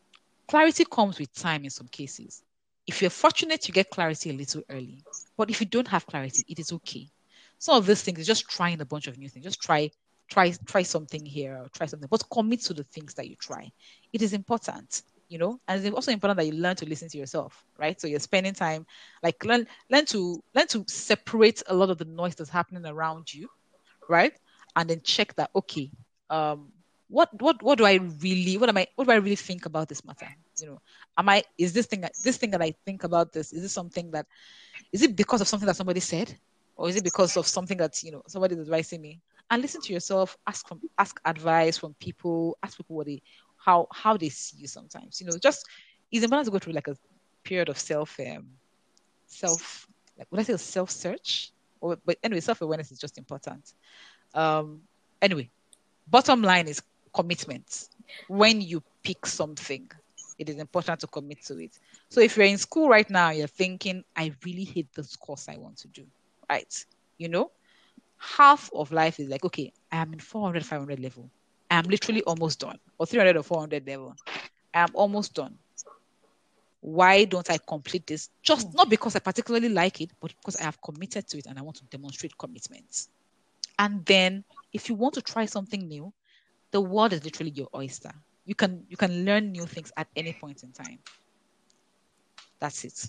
[0.48, 2.42] clarity comes with time in some cases.
[2.86, 5.04] If you're fortunate, you get clarity a little early.
[5.36, 7.08] But if you don't have clarity, it is okay.
[7.58, 9.44] Some of these things is just trying a bunch of new things.
[9.44, 9.90] Just try
[10.28, 13.70] try try something here or try something, but commit to the things that you try.
[14.12, 17.18] It is important, you know, and it's also important that you learn to listen to
[17.18, 18.00] yourself, right?
[18.00, 18.86] So you're spending time,
[19.22, 23.32] like learn learn to learn to separate a lot of the noise that's happening around
[23.32, 23.48] you,
[24.08, 24.32] right?
[24.76, 25.90] And then check that okay,
[26.30, 26.72] um,
[27.08, 29.88] what what what do I really what am I what do I really think about
[29.88, 30.28] this matter?
[30.60, 30.80] You know,
[31.16, 34.10] am I is this thing this thing that I think about this is this something
[34.12, 34.26] that
[34.92, 36.36] is it because of something that somebody said,
[36.76, 39.20] or is it because of something that you know somebody is advising me?
[39.50, 40.36] And listen to yourself.
[40.46, 42.58] Ask from ask advice from people.
[42.62, 43.22] Ask people what they
[43.58, 44.68] how how they see you.
[44.68, 45.66] Sometimes you know just
[46.10, 46.96] it's important to go through like a
[47.44, 48.46] period of self um
[49.26, 53.72] self like would I say self search or but anyway self awareness is just important.
[54.34, 54.82] Um
[55.22, 55.50] anyway,
[56.06, 56.82] bottom line is
[57.14, 57.88] commitment.
[58.28, 59.90] When you pick something,
[60.38, 61.78] it is important to commit to it.
[62.08, 65.56] So if you're in school right now, you're thinking, I really hate this course I
[65.56, 66.04] want to do,
[66.48, 66.86] right?
[67.18, 67.50] You know,
[68.18, 71.30] half of life is like, okay, I am in 400, 500 level.
[71.78, 74.12] I am literally almost done, or 300 or 400 level.
[74.74, 75.56] I am almost done.
[76.80, 78.30] Why don't I complete this?
[78.42, 81.56] Just not because I particularly like it, but because I have committed to it and
[81.56, 83.06] I want to demonstrate commitment.
[83.78, 86.12] And then, if you want to try something new,
[86.72, 88.10] the world is literally your oyster.
[88.44, 90.98] You can you can learn new things at any point in time.
[92.58, 93.08] That's it.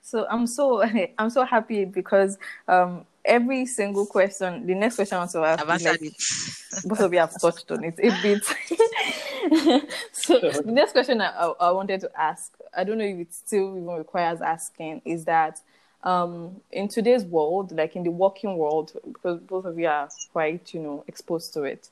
[0.00, 0.84] So I'm so
[1.18, 5.62] I'm so happy because um, every single question, the next question I want to ask,
[5.62, 6.84] I've answered like, it.
[6.84, 8.44] both of you have touched on it a bit.
[10.12, 13.76] so the next question I, I wanted to ask, I don't know if it still
[13.76, 15.60] even requires asking, is that
[16.02, 20.72] um, in today's world, like in the working world, because both of you are quite,
[20.72, 21.88] you know, exposed to it,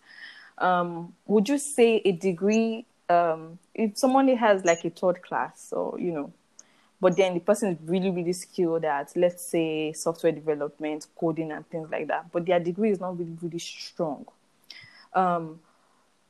[0.59, 5.99] um, would you say a degree, um, if somebody has like a third class or,
[6.01, 6.33] you know,
[7.01, 11.69] but then the person is really, really skilled at, let's say, software development, coding, and
[11.71, 14.27] things like that, but their degree is not really, really strong.
[15.15, 15.61] Um,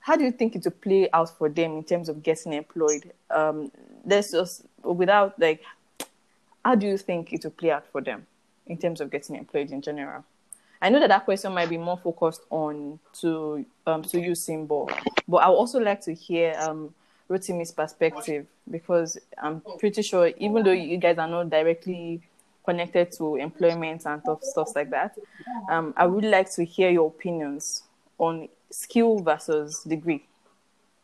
[0.00, 3.12] how do you think it will play out for them in terms of getting employed?
[3.31, 3.70] Um,
[4.04, 5.62] let's just, without like,
[6.64, 8.26] how do you think it will play out for them
[8.66, 10.24] in terms of getting employed in general?
[10.81, 14.88] I know that that question might be more focused on to um, to you, Simbo,
[15.26, 16.94] but I would also like to hear um,
[17.31, 22.23] Rotimi's perspective because I'm pretty sure, even though you guys are not directly
[22.64, 25.17] connected to employment and stuff, stuff like that,
[25.71, 27.83] um, I would like to hear your opinions
[28.19, 30.27] on skill versus degree,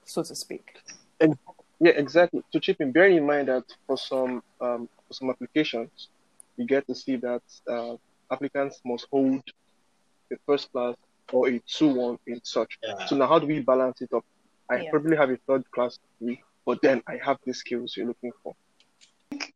[0.05, 0.79] so to speak.
[1.21, 1.39] And
[1.81, 2.43] yeah, exactly.
[2.53, 6.09] To chip in, bearing in mind that for some um, for some applications,
[6.57, 7.97] you get to see that uh,
[8.31, 9.43] applicants must hold
[10.33, 10.95] a first class
[11.33, 12.79] or a two one in such.
[12.83, 13.07] Yeah.
[13.07, 14.25] So now, how do we balance it up?
[14.71, 14.91] I Yeah.
[14.91, 18.55] probably have a third class degree, but then I have the skills you're looking for.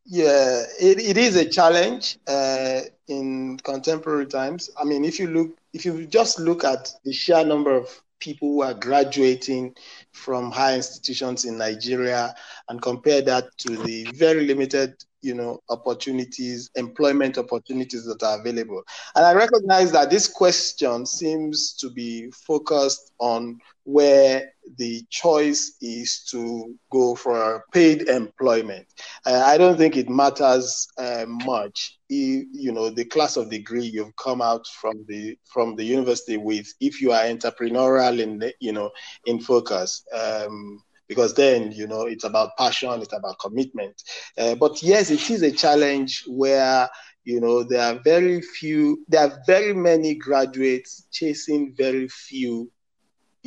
[0.04, 4.70] Yeah, it, it is a challenge uh, in contemporary times.
[4.80, 8.48] I mean, if you look, if you just look at the sheer number of people
[8.48, 9.74] who are graduating
[10.12, 12.34] from high institutions in Nigeria
[12.68, 18.82] and compare that to the very limited, you know, opportunities, employment opportunities that are available.
[19.14, 26.24] And I recognize that this question seems to be focused on where the choice is
[26.30, 28.86] to go for paid employment.
[29.24, 33.84] Uh, I don't think it matters uh, much, if, you know, the class of degree
[33.86, 38.72] you've come out from the from the university with, if you are entrepreneurial in, you
[38.72, 38.90] know,
[39.26, 40.04] in focus.
[40.12, 44.02] Um, because then you know it's about passion, it's about commitment.
[44.36, 46.88] Uh, but yes, it is a challenge where
[47.24, 52.70] you know there are very few, there are very many graduates chasing very few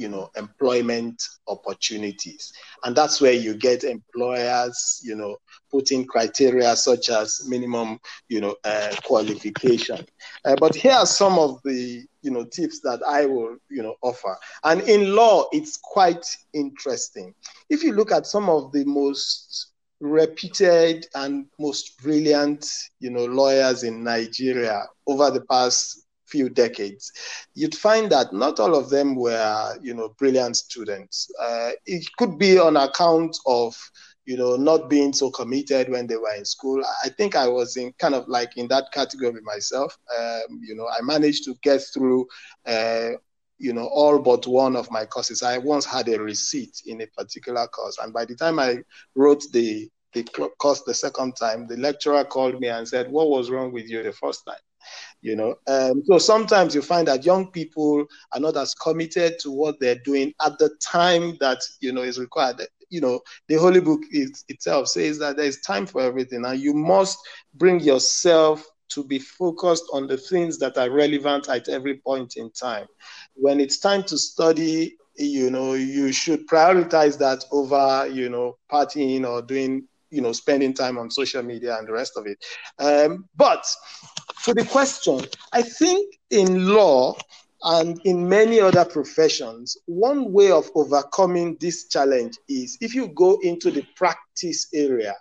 [0.01, 2.51] you know employment opportunities.
[2.83, 5.37] And that's where you get employers you know
[5.71, 10.03] putting criteria such as minimum you know uh, qualification.
[10.43, 13.95] Uh, but here are some of the you know tips that i will you know
[14.01, 14.35] offer.
[14.63, 17.33] And in law it's quite interesting.
[17.69, 19.67] If you look at some of the most
[20.01, 22.65] reputed and most brilliant
[22.99, 27.11] you know lawyers in nigeria over the past few decades,
[27.53, 31.29] you'd find that not all of them were, you know, brilliant students.
[31.39, 33.75] Uh, it could be on account of,
[34.25, 36.81] you know, not being so committed when they were in school.
[37.03, 39.97] I think I was in kind of like in that category myself.
[40.17, 42.27] Um, you know, I managed to get through.
[42.65, 43.09] Uh,
[43.57, 45.43] you know, all but one of my courses.
[45.43, 48.77] I once had a receipt in a particular course, and by the time I
[49.13, 50.23] wrote the the
[50.57, 54.01] course the second time, the lecturer called me and said, "What was wrong with you
[54.01, 54.65] the first time?"
[55.21, 59.51] You know um, so sometimes you find that young people are not as committed to
[59.51, 63.79] what they're doing at the time that you know is required you know the holy
[63.81, 67.17] book is, itself says that there is time for everything and you must
[67.55, 72.51] bring yourself to be focused on the things that are relevant at every point in
[72.51, 72.85] time.
[73.35, 79.27] When it's time to study, you know, you should prioritize that over, you know, partying
[79.27, 82.37] or doing, you know, spending time on social media and the rest of it.
[82.79, 83.65] Um, but
[84.35, 85.21] for the question,
[85.53, 87.15] I think in law,
[87.63, 93.37] and in many other professions, one way of overcoming this challenge is if you go
[93.43, 95.13] into the practice area.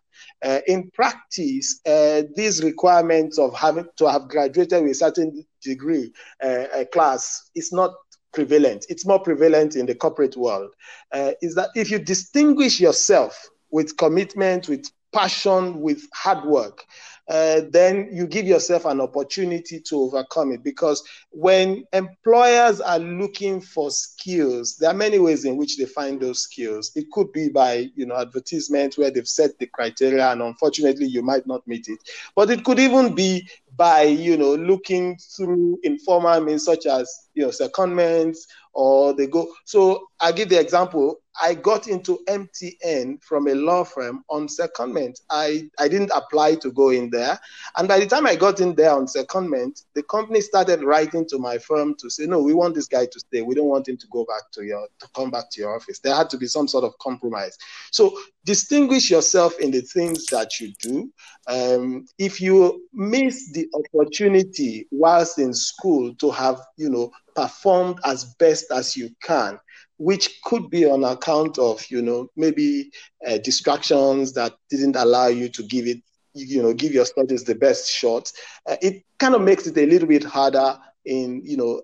[0.42, 6.12] Uh, in practice, uh, these requirements of having to have graduated with a certain degree
[6.42, 7.92] uh, a class is not
[8.32, 8.86] prevalent.
[8.88, 10.74] It's more prevalent in the corporate world.
[11.12, 16.84] Uh, is that if you distinguish yourself with commitment, with passion, with hard work,
[17.30, 20.64] uh, then you give yourself an opportunity to overcome it.
[20.64, 26.20] Because when employers are looking for skills, there are many ways in which they find
[26.20, 26.90] those skills.
[26.96, 31.22] It could be by you know advertisement where they've set the criteria, and unfortunately you
[31.22, 32.00] might not meet it.
[32.34, 37.44] But it could even be by you know looking through informal means such as you
[37.44, 38.38] know secondments
[38.72, 39.48] or they go.
[39.64, 41.20] So I give the example.
[41.40, 45.20] I got into MTN from a law firm on secondment.
[45.30, 47.38] I, I didn't apply to go in there.
[47.76, 51.38] And by the time I got in there on secondment, the company started writing to
[51.38, 53.42] my firm to say, no, we want this guy to stay.
[53.42, 56.00] We don't want him to go back to your to come back to your office.
[56.00, 57.56] There had to be some sort of compromise.
[57.90, 61.10] So distinguish yourself in the things that you do.
[61.46, 68.24] Um, if you miss the opportunity whilst in school to have, you know, performed as
[68.38, 69.58] best as you can,
[70.00, 72.90] which could be on account of, you know, maybe
[73.28, 75.98] uh, distractions that didn't allow you to give it,
[76.32, 78.32] you know, give your studies the best shot.
[78.66, 81.80] Uh, it kind of makes it a little bit harder in you know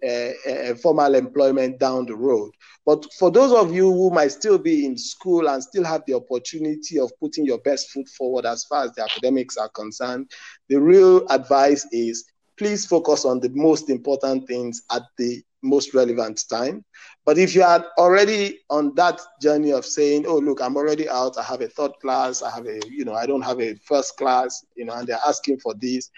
[0.83, 2.51] formal employment down the road
[2.85, 6.13] but for those of you who might still be in school and still have the
[6.13, 10.31] opportunity of putting your best foot forward as far as the academics are concerned
[10.69, 12.27] the real advice is
[12.59, 16.85] please focus on the most important things at the most relevant time
[17.27, 21.37] but if you are already on that journey of saying oh look i'm already out.
[21.37, 22.43] I have a third class.
[22.43, 25.19] I have a you know i don't have a first class you know and they're
[25.27, 26.11] asking for this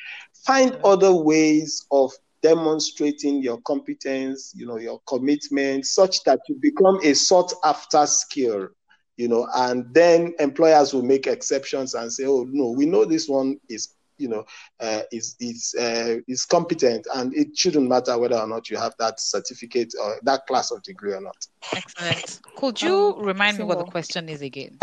[0.44, 6.98] find other ways of demonstrating your competence, you know, your commitment, such that you become
[7.02, 8.68] a sought after skill,
[9.16, 13.28] you know, and then employers will make exceptions and say, oh no, we know this
[13.28, 14.44] one is you know
[14.80, 18.94] uh, is is uh, is competent and it shouldn't matter whether or not you have
[18.98, 21.46] that certificate or that class of degree or not.
[21.74, 22.40] Excellent.
[22.56, 24.78] Could you um, remind me what the question is again?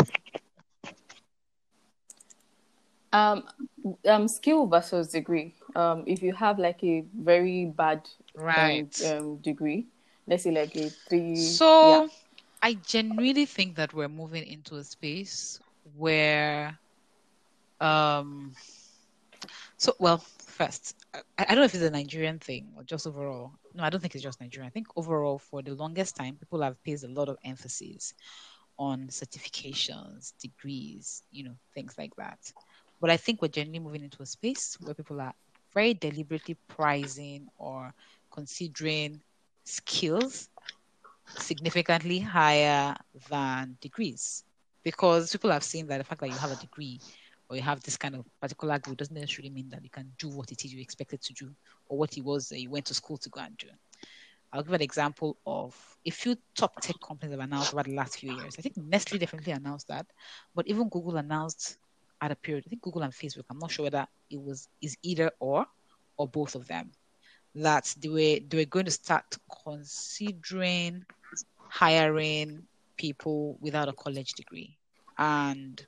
[3.12, 3.44] Um,
[4.08, 5.54] um skill versus degree.
[5.74, 8.92] Um, if you have like a very bad right.
[9.04, 9.86] um, degree,
[10.26, 11.36] let's say like a three.
[11.36, 12.08] So, yeah.
[12.62, 15.60] I genuinely think that we're moving into a space
[15.96, 16.78] where,
[17.80, 18.54] um,
[19.76, 23.52] so well, first, I, I don't know if it's a Nigerian thing or just overall.
[23.74, 24.66] No, I don't think it's just Nigerian.
[24.66, 28.14] I think overall, for the longest time, people have placed a lot of emphasis
[28.78, 32.38] on certifications, degrees, you know, things like that.
[33.00, 35.34] But I think we're generally moving into a space where people are
[35.74, 37.92] very deliberately pricing or
[38.32, 39.20] considering
[39.64, 40.48] skills
[41.36, 42.96] significantly higher
[43.28, 44.44] than degrees
[44.82, 47.00] because people have seen that the fact that you have a degree
[47.48, 50.28] or you have this kind of particular degree doesn't necessarily mean that you can do
[50.28, 51.50] what it is you expected to do
[51.88, 53.68] or what it was that you went to school to go and do.
[54.52, 55.76] I'll give an example of
[56.06, 58.56] a few top tech companies have announced over the last few years.
[58.58, 60.06] I think Nestle definitely announced that,
[60.54, 61.78] but even Google announced
[62.20, 62.64] at a period.
[62.66, 63.44] I think Google and Facebook.
[63.50, 65.66] I'm not sure whether it was is either or
[66.16, 66.90] or both of them.
[67.54, 71.04] That they were they were going to start considering
[71.68, 72.62] hiring
[72.96, 74.76] people without a college degree,
[75.18, 75.84] and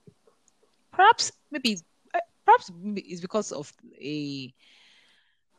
[0.99, 1.79] perhaps maybe
[2.15, 3.73] uh, perhaps it's because of
[4.03, 4.55] a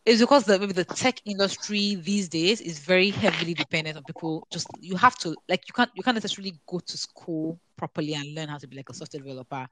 [0.05, 4.47] it's because the maybe the tech industry these days is very heavily dependent on people
[4.51, 8.35] just you have to like you can't you can't necessarily go to school properly and
[8.35, 9.67] learn how to be like a software developer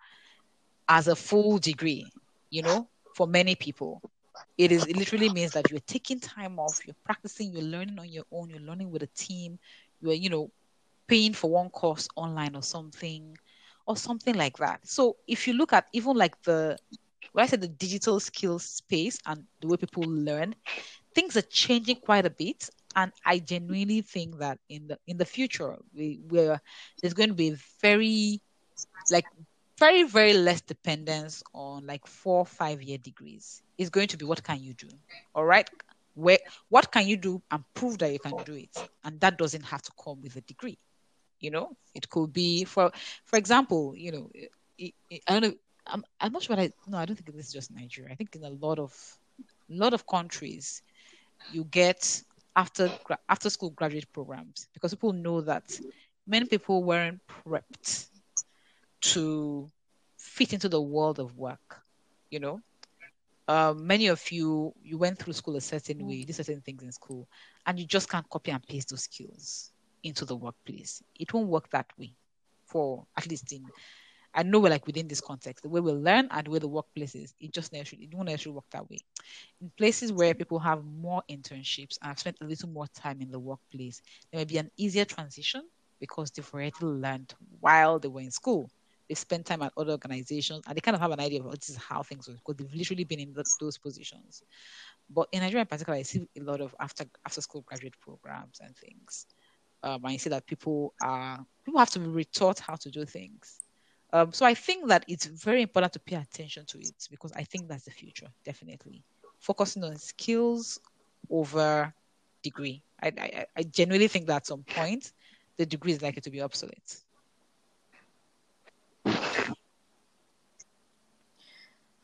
[0.89, 2.11] as a full degree,
[2.51, 4.03] you know, for many people.
[4.57, 8.09] It is it literally means that you're taking time off, you're practicing, you're learning on
[8.09, 9.59] your own, you're learning with a team,
[10.01, 10.51] you're, you know,
[11.07, 13.37] paying for one course online or something,
[13.87, 14.85] or something like that.
[14.85, 16.77] So if you look at even like the
[17.31, 20.55] when I said the digital skills space and the way people learn,
[21.15, 22.69] things are changing quite a bit.
[22.95, 26.61] And I genuinely think that in the in the future, we where
[27.01, 28.41] there's going to be very
[29.09, 29.25] like
[29.77, 33.61] very very less dependence on like four five year degrees.
[33.77, 34.89] It's going to be what can you do?
[35.35, 35.69] All right?
[36.15, 38.75] Where what can you do and prove that you can do it?
[39.03, 40.77] And that doesn't have to come with a degree
[41.39, 42.91] you know it could be for
[43.25, 45.53] for example you know it, it, i don't know
[45.87, 48.15] I'm, I'm not sure but i no i don't think this is just nigeria i
[48.15, 48.93] think in a lot of
[49.69, 50.81] a lot of countries,
[51.47, 52.21] you get
[52.55, 52.89] after
[53.29, 55.79] after school graduate programs because people know that
[56.27, 58.07] many people weren't prepped
[59.01, 59.69] to
[60.17, 61.81] fit into the world of work.
[62.29, 62.61] You know,
[63.47, 66.91] um, many of you you went through school a certain way, did certain things in
[66.91, 67.27] school,
[67.65, 69.71] and you just can't copy and paste those skills
[70.07, 71.03] into the workplace.
[71.19, 72.13] It won't work that way
[72.65, 73.63] for at least in
[74.33, 77.15] I know we're like within this context, the way we learn and where the workplace
[77.15, 78.99] is, it just naturally it won't naturally work that way.
[79.61, 83.31] In places where people have more internships and have spent a little more time in
[83.31, 84.01] the workplace,
[84.31, 85.63] there may be an easier transition
[85.99, 88.69] because they've already learned while they were in school.
[89.09, 91.51] They spent time at other organizations and they kind of have an idea of oh,
[91.51, 94.43] this is how things work because they've literally been in those positions.
[95.09, 98.59] But in Nigeria in particular, I see a lot of after after school graduate programs
[98.59, 99.25] and things.
[99.87, 103.61] Um, I see that people are people have to be retaught how to do things.
[104.11, 107.43] Um, so I think that it's very important to pay attention to it because I
[107.43, 109.03] think that's the future, definitely.
[109.39, 110.79] Focusing on skills
[111.29, 111.93] over
[112.43, 112.81] degree.
[113.01, 115.11] I, I, I genuinely think that at some point
[115.57, 116.97] the degree is likely to be obsolete.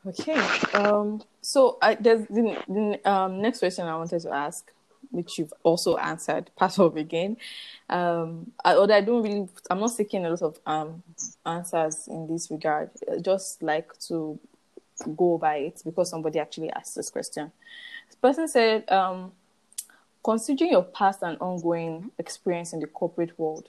[0.06, 0.38] Okay.
[0.74, 4.70] Um, so I, there's the, the um, next question I wanted to ask,
[5.14, 7.36] which you've also answered part of again.
[7.88, 11.02] Um, I, although I don't really, I'm not seeking a lot of um,
[11.46, 12.90] answers in this regard.
[13.10, 14.38] I just like to
[15.16, 17.52] go by it because somebody actually asked this question.
[18.08, 19.32] This person said, um,
[20.22, 23.68] considering your past and ongoing experience in the corporate world,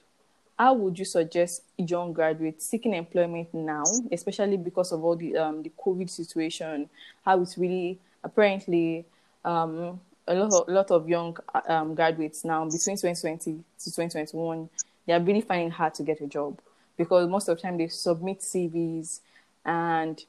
[0.58, 5.62] how would you suggest young graduates seeking employment now, especially because of all the um,
[5.62, 6.88] the COVID situation,
[7.24, 9.04] how it's really apparently
[9.44, 11.36] um, a lot of, lot of young
[11.68, 14.68] um, graduates now between 2020 to 2021,
[15.06, 16.58] they are really finding hard to get a job
[16.96, 19.20] because most of the time they submit CVs
[19.64, 20.24] and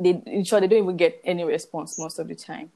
[0.00, 2.70] they in ensure they don't even get any response most of the time.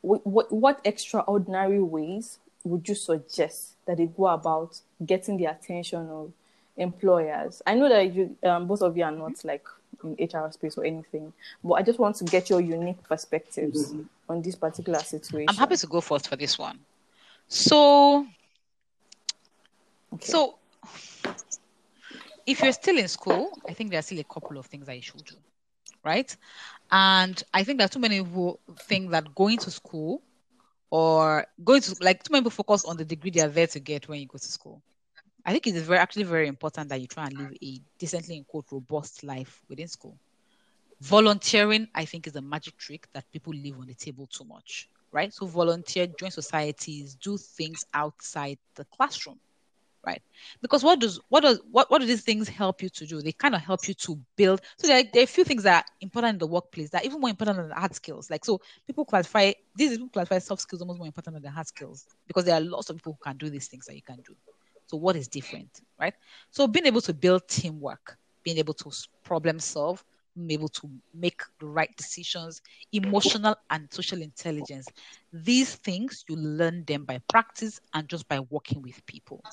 [0.00, 6.08] What, what, what extraordinary ways would you suggest that they go about getting the attention
[6.08, 6.32] of
[6.76, 7.62] employers?
[7.66, 9.66] I know that you, um, both of you are not like
[10.04, 11.32] in HR space or anything,
[11.62, 14.02] but I just want to get your unique perspectives mm-hmm.
[14.28, 15.48] on this particular situation.
[15.48, 16.78] I'm happy to go first for this one.
[17.48, 18.26] So,
[20.14, 20.24] okay.
[20.24, 20.56] so
[22.46, 24.96] if you're still in school, I think there are still a couple of things that
[24.96, 25.36] you should do,
[26.04, 26.34] right?
[26.90, 30.22] And I think there are too many people think that going to school
[30.90, 33.80] or going to like too many people focus on the degree they are there to
[33.80, 34.80] get when you go to school.
[35.44, 38.36] I think it is very actually very important that you try and live a decently
[38.36, 40.18] in quote robust life within school.
[41.00, 44.88] Volunteering, I think, is a magic trick that people leave on the table too much,
[45.12, 45.32] right?
[45.32, 49.38] So volunteer, join societies, do things outside the classroom
[50.06, 50.22] right?
[50.60, 53.22] Because what does what does what, what do these things help you to do?
[53.22, 54.60] They kind of help you to build.
[54.78, 57.06] So there, there are a few things that are important in the workplace that are
[57.06, 58.30] even more important than the hard skills.
[58.30, 61.66] Like so people classify these people classify soft skills almost more important than the hard
[61.66, 64.16] skills because there are lots of people who can do these things that you can
[64.26, 64.34] do
[64.94, 66.14] so what is different right
[66.50, 68.90] so being able to build teamwork being able to
[69.24, 70.04] problem solve
[70.36, 74.92] being able to make the right decisions emotional and social intelligence
[75.32, 79.44] these things you learn them by practice and just by working with people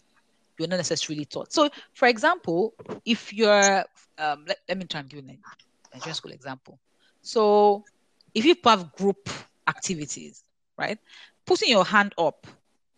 [0.57, 1.51] you're not necessarily taught.
[1.51, 2.73] So, for example,
[3.05, 3.83] if you're,
[4.17, 6.79] um, let, let me try and give you a Nigerian school example.
[7.21, 7.85] So,
[8.33, 9.29] if you have group
[9.67, 10.43] activities,
[10.77, 10.99] right,
[11.45, 12.47] putting your hand up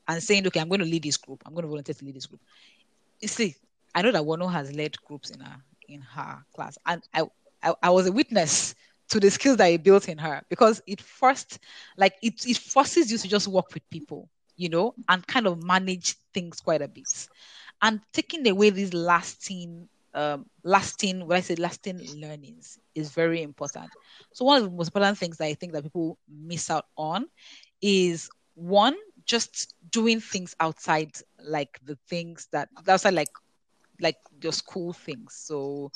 [0.07, 2.15] and saying, okay, I'm going to lead this group, I'm going to volunteer to lead
[2.15, 2.41] this group.
[3.21, 3.55] You see,
[3.95, 5.55] I know that Wano has led groups in her
[5.87, 7.23] in her class, and I,
[7.61, 8.75] I, I was a witness
[9.09, 11.59] to the skills that he built in her because it first,
[11.97, 15.63] like, it, it forces you to just work with people you know, and kind of
[15.63, 17.27] manage things quite a bit.
[17.81, 23.89] And taking away these lasting, um, lasting, when I say lasting learnings is very important.
[24.31, 27.25] So one of the most important things that I think that people miss out on
[27.81, 28.95] is one,
[29.25, 31.11] just doing things outside
[31.43, 33.29] like the things that outside like
[34.01, 35.33] like your school things.
[35.35, 35.91] So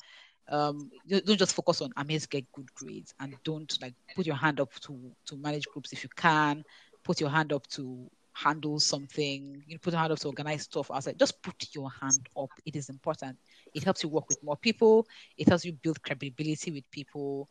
[0.50, 4.60] um don't just focus on I'm get good grades and don't like put your hand
[4.60, 6.64] up to to manage groups if you can,
[7.04, 10.92] put your hand up to handle something, you put your hand up to organize stuff
[10.92, 12.52] outside, just put your hand up.
[12.66, 13.38] It is important.
[13.74, 15.08] It helps you work with more people.
[15.38, 17.50] It helps you build credibility with people.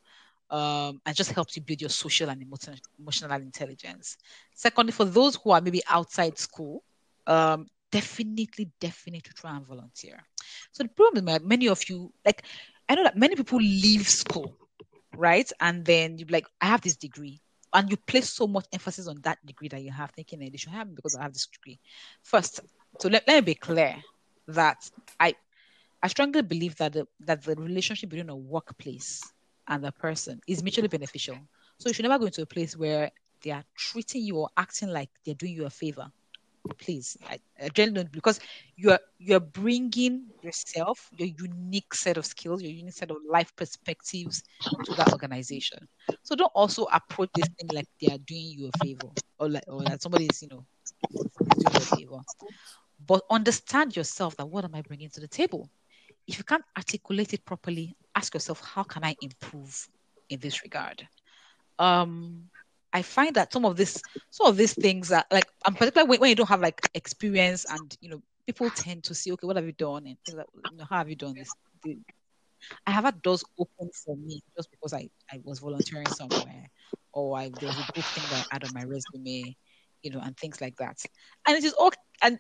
[0.49, 4.17] Um, and just helps you build your social and emotional, emotional intelligence.
[4.55, 6.85] Secondly, for those who are maybe outside school,
[7.27, 10.23] um, definitely, definitely try and volunteer.
[10.71, 12.45] So the problem is many of you, like,
[12.89, 14.57] I know that many people leave school,
[15.17, 15.51] right?
[15.61, 17.41] And then you're like, I have this degree
[17.73, 20.59] and you place so much emphasis on that degree that you have, thinking that they
[20.59, 21.81] should have because I have this degree.
[22.23, 22.61] First,
[23.01, 23.97] so let, let me be clear
[24.49, 24.89] that
[25.19, 25.35] I
[26.03, 29.23] I strongly believe that the that the relationship between a workplace
[29.69, 31.39] and the person is mutually beneficial.
[31.79, 33.11] So you should never go into a place where
[33.43, 36.11] they are treating you or acting like they're doing you a favor,
[36.79, 38.41] please, I, I uh, don't because
[38.77, 44.43] you're you're bringing yourself, your unique set of skills, your unique set of life perspectives
[44.85, 45.79] to that organization.
[46.23, 49.09] So don't also approach this thing like they are doing you a favor
[49.39, 50.65] or like or that somebody is you know
[51.59, 52.19] doing you a favor.
[53.07, 55.69] But understand yourself that what am I bringing to the table?
[56.27, 59.89] If you can't articulate it properly, ask yourself, how can I improve
[60.29, 61.07] in this regard?
[61.79, 62.45] Um,
[62.93, 66.21] I find that some of this, some of these things are like, I'm particularly when,
[66.21, 69.57] when, you don't have like experience and you know, people tend to see, okay, what
[69.57, 71.55] have you done, and like, you know, how have you done this?
[72.87, 76.71] I have had doors open for me just because I, I was volunteering somewhere,
[77.13, 79.57] or I there was a good thing that I had on my resume,
[80.03, 80.97] you know, and things like that.
[81.47, 81.99] And it is okay.
[82.23, 82.39] And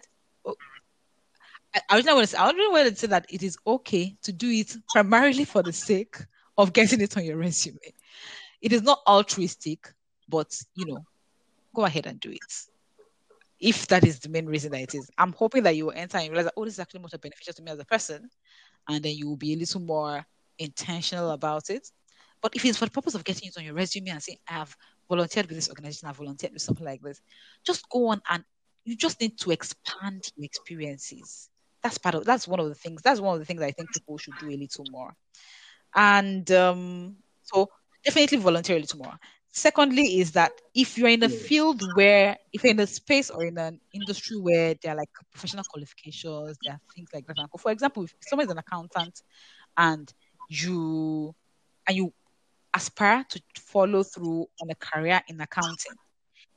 [1.76, 5.44] I, originally want to say, to say that it is okay to do it primarily
[5.44, 6.16] for the sake
[6.58, 7.78] of getting it on your resume.
[8.62, 9.92] It is not altruistic
[10.28, 11.04] but you know,
[11.74, 12.52] go ahead and do it.
[13.58, 16.18] If that is the main reason that it is, I'm hoping that you will enter
[16.18, 18.28] and realize that, oh, this is actually more beneficial to me as a person,
[18.88, 20.26] and then you will be a little more
[20.58, 21.90] intentional about it.
[22.42, 24.54] But if it's for the purpose of getting it on your resume and saying, I
[24.54, 24.76] have
[25.08, 27.22] volunteered with this organization, I've volunteered with something like this,
[27.64, 28.44] just go on and
[28.84, 31.48] you just need to expand your experiences.
[31.82, 33.02] That's part of that's one of the things.
[33.02, 35.14] That's one of the things I think people should do a little more.
[35.94, 37.70] And um, so
[38.04, 39.18] definitely volunteer a little more.
[39.50, 43.46] Secondly, is that if you're in a field where, if you're in a space or
[43.46, 47.36] in an industry where there are like professional qualifications, there are things like that.
[47.58, 49.22] For example, if someone is an accountant
[49.78, 50.12] and
[50.48, 51.34] you
[51.88, 52.12] and you
[52.74, 55.94] aspire to follow through on a career in accounting,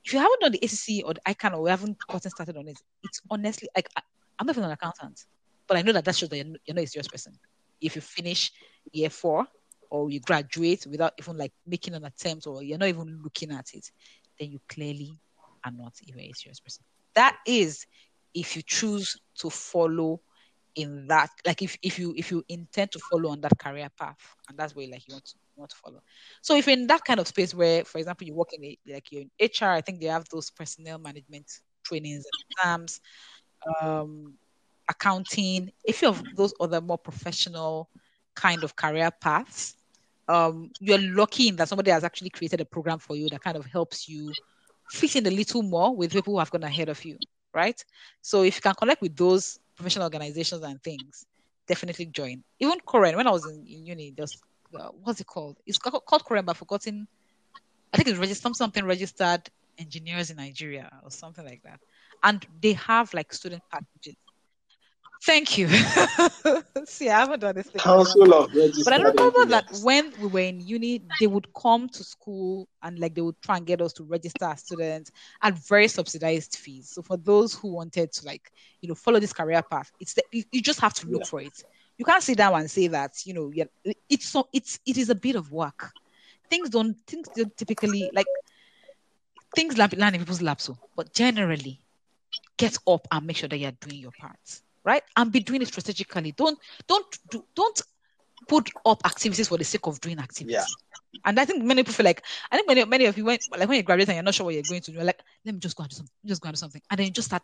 [0.04, 2.68] if you haven't done the ACC or the ICAN or we haven't gotten started on
[2.68, 3.88] it, it's honestly like
[4.40, 5.24] I, am not even an accountant,
[5.66, 7.38] but I know that that shows that you're, you're not a serious person.
[7.80, 8.50] If you finish
[8.90, 9.46] year four
[9.90, 13.74] or you graduate without even like making an attempt or you're not even looking at
[13.74, 13.90] it,
[14.38, 15.18] then you clearly
[15.64, 16.84] are not even a serious person.
[17.14, 17.86] That is
[18.32, 20.20] if you choose to follow
[20.76, 24.16] in that like if, if you if you intend to follow on that career path
[24.48, 26.00] and that's where like you want to want to follow
[26.42, 29.10] so if in that kind of space where for example you work in a, like
[29.10, 31.50] you're in hr i think they have those personnel management
[31.82, 33.00] trainings and exams
[33.80, 34.34] um
[34.88, 37.88] accounting if you have those other more professional
[38.34, 39.76] kind of career paths
[40.30, 43.56] um, you're lucky in that somebody has actually created a program for you that kind
[43.56, 44.32] of helps you
[44.88, 47.18] fit in a little more with people who have gone ahead of you,
[47.52, 47.84] right?
[48.22, 51.26] So if you can connect with those professional organizations and things,
[51.66, 52.44] definitely join.
[52.60, 54.40] Even COREN, when I was in, in uni, there's
[54.78, 55.56] uh, what's it called?
[55.66, 57.08] It's called, called COREN, but I've forgotten.
[57.92, 61.80] I think it's registered something registered engineers in Nigeria or something like that,
[62.22, 64.16] and they have like student packages
[65.22, 65.68] Thank you.
[66.86, 67.80] See, I haven't done this thing.
[67.80, 68.50] Council of
[68.84, 72.98] But I remember that when we were in uni, they would come to school and
[72.98, 75.10] like they would try and get us to register as students
[75.42, 76.88] at very subsidized fees.
[76.88, 78.50] So for those who wanted to like,
[78.80, 81.28] you know, follow this career path, it's the, you, you just have to look yeah.
[81.28, 81.64] for it.
[81.98, 83.64] You can't sit down and say that, you know, yeah,
[84.08, 85.90] it's so it's it is a bit of work.
[86.48, 88.26] Things don't things don't typically like
[89.54, 91.78] things land in people's laps, so but generally
[92.56, 95.02] get up and make sure that you're doing your part right?
[95.16, 96.32] And be doing it strategically.
[96.32, 97.82] Don't don't do, don't
[98.48, 100.54] put up activities for the sake of doing activities.
[101.12, 101.20] Yeah.
[101.24, 103.68] And I think many people feel like I think many many of you went like
[103.68, 105.54] when you graduate and you're not sure what you're going to do, you're like, let
[105.54, 106.82] me just go and do something, just go and do something.
[106.90, 107.42] And then you just start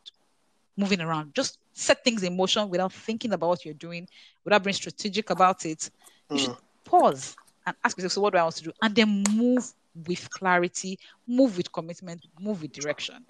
[0.76, 1.34] moving around.
[1.34, 4.08] Just set things in motion without thinking about what you're doing,
[4.44, 5.90] without being strategic about it.
[6.30, 6.40] You mm.
[6.40, 8.72] should pause and ask yourself, so what do I want to do?
[8.82, 9.72] And then move
[10.06, 13.24] with clarity, move with commitment, move with direction.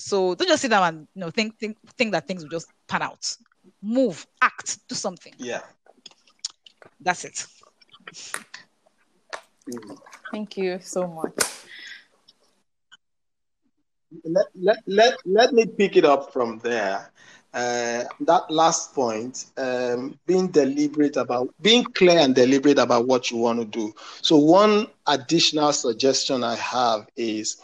[0.00, 2.68] So don't just sit down and you know think think think that things will just
[2.88, 3.36] pan out.
[3.82, 5.34] Move, act, do something.
[5.38, 5.60] Yeah.
[7.00, 7.46] That's it.
[10.32, 11.34] Thank you so much.
[14.24, 17.12] Let, let, let, let me pick it up from there.
[17.52, 23.36] Uh, that last point, um, being deliberate about, being clear and deliberate about what you
[23.36, 23.92] want to do.
[24.22, 27.60] So, one additional suggestion I have is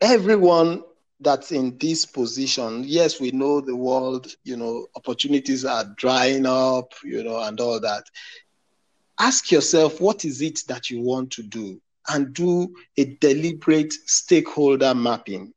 [0.00, 0.82] everyone
[1.24, 6.92] that's in this position, yes, we know the world, you know, opportunities are drying up,
[7.02, 8.04] you know, and all that.
[9.18, 11.80] Ask yourself, what is it that you want to do?
[12.08, 15.54] And do a deliberate stakeholder mapping.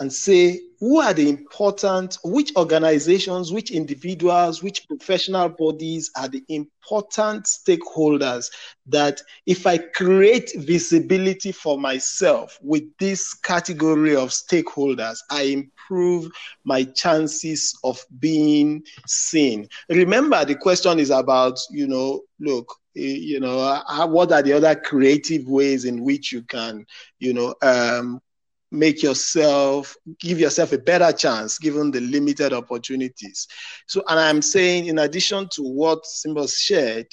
[0.00, 6.42] And say who are the important, which organizations, which individuals, which professional bodies are the
[6.48, 8.50] important stakeholders
[8.86, 16.30] that if I create visibility for myself with this category of stakeholders, I improve
[16.64, 19.68] my chances of being seen.
[19.90, 25.46] Remember, the question is about, you know, look, you know, what are the other creative
[25.46, 26.86] ways in which you can,
[27.18, 28.22] you know, um,
[28.70, 33.48] make yourself give yourself a better chance given the limited opportunities
[33.86, 37.06] so and i'm saying in addition to what Simbo's shared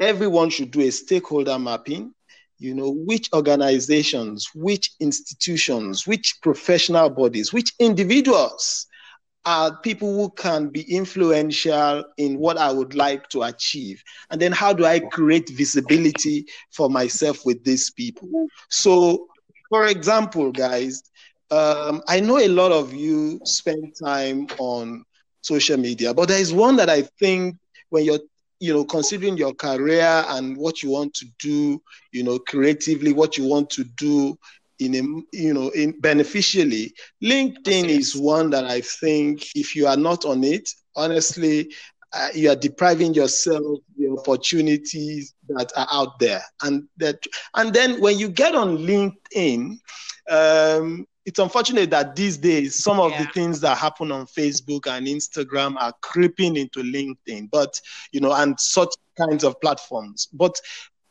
[0.00, 2.12] everyone should do a stakeholder mapping
[2.58, 8.86] you know which organizations which institutions which professional bodies which individuals
[9.46, 14.02] are people who can be influential in what I would like to achieve?
[14.28, 18.48] And then how do I create visibility for myself with these people?
[18.68, 19.28] So
[19.68, 21.02] for example, guys,
[21.50, 25.04] um, I know a lot of you spend time on
[25.42, 27.56] social media, but there is one that I think
[27.90, 28.20] when you're
[28.60, 31.80] you know considering your career and what you want to do
[32.12, 34.36] you know creatively what you want to do
[34.78, 36.92] in a you know in beneficially
[37.22, 41.70] linkedin is one that i think if you are not on it honestly
[42.12, 47.22] uh, you are depriving yourself the opportunities that are out there and that
[47.54, 49.78] and then when you get on linkedin
[50.30, 53.22] um, it's unfortunate that these days some of yeah.
[53.24, 57.80] the things that happen on facebook and instagram are creeping into linkedin but
[58.12, 60.60] you know and such kinds of platforms but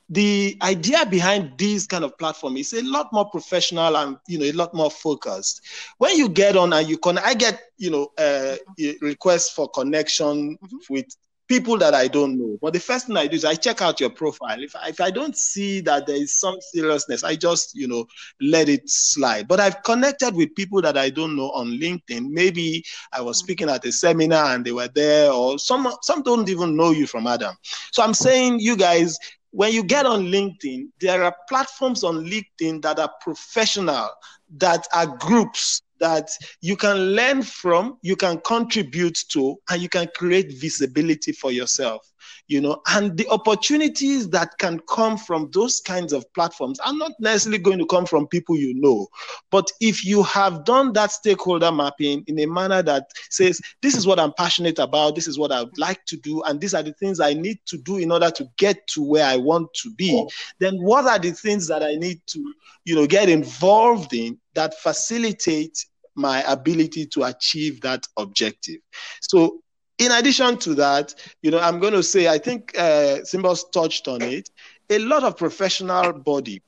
[0.09, 4.45] the idea behind this kind of platform is a lot more professional and you know
[4.45, 5.61] a lot more focused.
[5.97, 8.55] When you get on and you can i get you know uh,
[9.01, 10.93] requests for connection mm-hmm.
[10.93, 11.05] with
[11.47, 12.57] people that i don't know.
[12.61, 14.61] But the first thing i do is i check out your profile.
[14.61, 18.05] If, if i don't see that there is some seriousness i just you know
[18.39, 19.47] let it slide.
[19.47, 22.29] But i've connected with people that i don't know on linkedin.
[22.29, 23.45] Maybe i was mm-hmm.
[23.45, 27.07] speaking at a seminar and they were there or some some don't even know you
[27.07, 27.55] from adam.
[27.91, 29.17] So i'm saying you guys
[29.55, 34.09] when you get on LinkedIn, there are platforms on LinkedIn that are professional,
[34.57, 36.29] that are groups that
[36.59, 42.05] you can learn from, you can contribute to, and you can create visibility for yourself.
[42.47, 47.13] You know, and the opportunities that can come from those kinds of platforms are not
[47.19, 49.07] necessarily going to come from people you know.
[49.49, 54.05] But if you have done that stakeholder mapping in a manner that says, this is
[54.05, 56.83] what I'm passionate about, this is what I would like to do, and these are
[56.83, 59.91] the things I need to do in order to get to where I want to
[59.95, 60.27] be,
[60.59, 64.75] then what are the things that I need to, you know, get involved in that
[64.79, 65.85] facilitate
[66.15, 68.79] my ability to achieve that objective.
[69.21, 69.61] So,
[69.97, 74.07] in addition to that, you know, I'm going to say, I think uh, Simbo's touched
[74.07, 74.49] on it.
[74.89, 76.61] A lot of professional bodies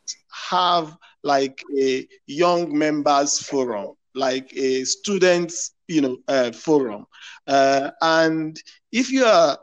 [0.49, 7.05] have like a young members forum, like a students, you know, uh, forum.
[7.47, 8.61] Uh, and
[8.91, 9.57] if you are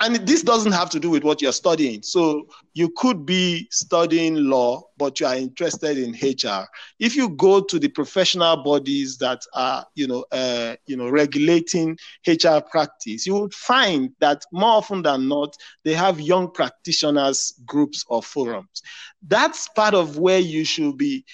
[0.00, 2.02] and this doesn't have to do with what you're studying.
[2.02, 6.66] So you could be studying law, but you are interested in HR.
[6.98, 11.98] If you go to the professional bodies that are, you know, uh, you know, regulating
[12.26, 18.04] HR practice, you would find that more often than not, they have young practitioners groups
[18.08, 18.82] or forums.
[19.26, 21.24] That's part of where you should be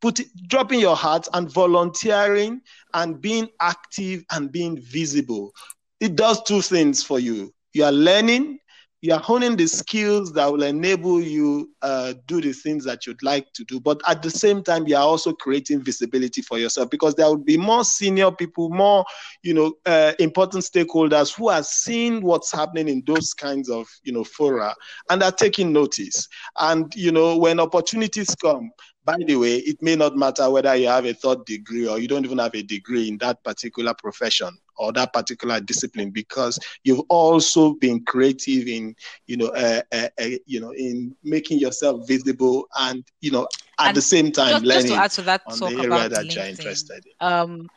[0.00, 2.62] put dropping your heart and volunteering
[2.94, 5.52] and being active and being visible
[6.00, 8.58] it does two things for you you are learning,
[9.02, 13.22] you are honing the skills that will enable you uh, do the things that you'd
[13.22, 13.80] like to do.
[13.80, 17.38] But at the same time, you are also creating visibility for yourself because there will
[17.38, 19.04] be more senior people, more
[19.42, 24.12] you know uh, important stakeholders who are seeing what's happening in those kinds of you
[24.12, 24.74] know fora
[25.08, 26.28] and are taking notice.
[26.58, 28.70] And you know when opportunities come,
[29.04, 32.06] by the way, it may not matter whether you have a third degree or you
[32.06, 34.50] don't even have a degree in that particular profession
[34.80, 38.94] or that particular discipline because you've also been creative in
[39.26, 43.46] you know uh, uh, uh, you know in making yourself visible and you know
[43.78, 45.82] at and the same time just, learning just to add to that on talk the
[45.82, 47.12] area that LinkedIn, you're interested in.
[47.20, 47.70] Um,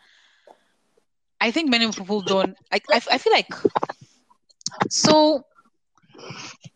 [1.39, 2.57] I think many people don't.
[2.71, 3.53] I, I, I feel like
[4.89, 5.45] so.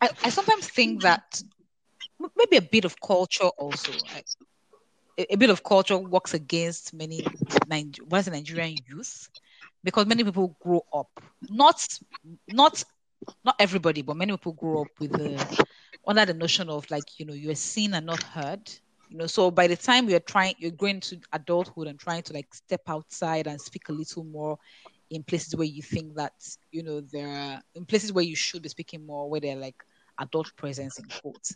[0.02, 1.42] I, I sometimes think that
[2.36, 4.02] maybe a bit of culture also.
[5.20, 7.28] A, a bit of culture works against many
[7.66, 9.30] Niger- Nigerian youth
[9.88, 11.10] because many people grow up
[11.50, 11.82] not
[12.50, 12.84] not
[13.44, 15.66] not everybody, but many people grow up with the
[16.08, 18.70] under the notion of like you know you're seen and not heard.
[19.10, 22.34] You know, so by the time you're trying, you're going to adulthood and trying to
[22.34, 24.58] like step outside and speak a little more
[25.10, 26.34] in places where you think that
[26.72, 29.84] you know there are in places where you should be speaking more, where they're like
[30.20, 31.56] adult presence in quotes.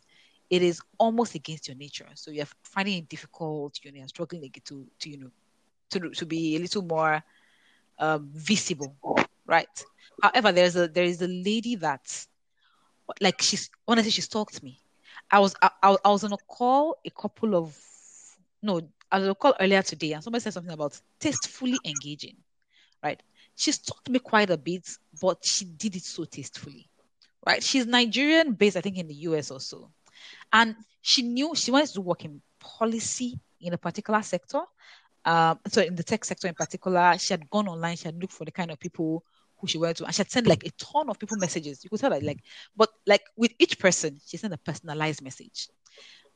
[0.50, 3.80] It is almost against your nature, so you're finding it difficult.
[3.84, 5.32] You know, you're struggling to to you know
[5.92, 7.24] to to be a little more
[8.02, 8.97] um, visible,
[9.45, 9.86] right?
[10.22, 12.28] However, there's a there is a lady that
[13.22, 14.80] like she's honestly she stalked me.
[15.30, 17.78] I was I, I was on a call a couple of
[18.62, 18.82] no
[19.12, 22.38] I was on a call earlier today and somebody said something about tastefully engaging,
[23.04, 23.22] right?
[23.56, 24.89] She stalked me quite a bit,
[25.22, 26.89] but she did it so tastefully,
[27.45, 27.62] right?
[27.64, 29.91] She's Nigerian based, I think, in the US or so,
[30.52, 34.62] and she knew she wanted to work in policy in a particular sector.
[35.26, 38.34] Um, so in the tech sector in particular, she had gone online, she had looked
[38.34, 39.24] for the kind of people
[39.59, 41.84] who she went to, and she had sent like a ton of people messages.
[41.84, 42.39] You could tell that, like,
[42.76, 45.69] but like with each person, she sent a personalized message.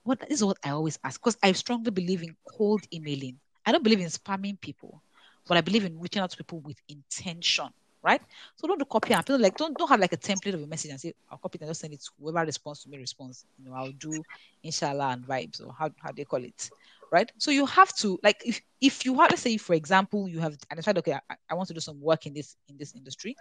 [0.04, 3.40] What is what I always ask because I strongly believe in cold emailing.
[3.66, 5.02] I don't believe in spamming people,
[5.48, 7.70] but I believe in reaching out to people with intention,
[8.04, 8.22] right?
[8.56, 10.68] So don't do copy and people like don't don't have like a template of a
[10.68, 12.98] message and say I'll copy it and just send it to whoever responds to me
[13.00, 13.46] response.
[13.58, 14.24] You know, I'll do
[14.64, 16.70] inshallah and vibes or how how they call it
[17.16, 17.32] right?
[17.38, 20.58] So you have to like if if you have let's say for example you have
[20.70, 23.38] and decided okay I, I want to do some work in this in this industry,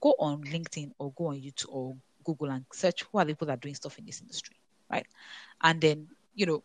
[0.00, 3.46] go on LinkedIn or go on YouTube or Google and search who are the people
[3.46, 4.56] that are doing stuff in this industry,
[4.90, 5.06] right?
[5.62, 6.64] And then you know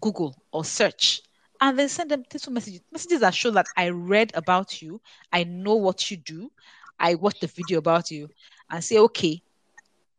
[0.00, 1.20] Google or search
[1.60, 5.44] and then send them little messages messages that show that I read about you, I
[5.44, 6.50] know what you do,
[6.98, 8.30] I watched the video about you,
[8.70, 9.42] and say okay.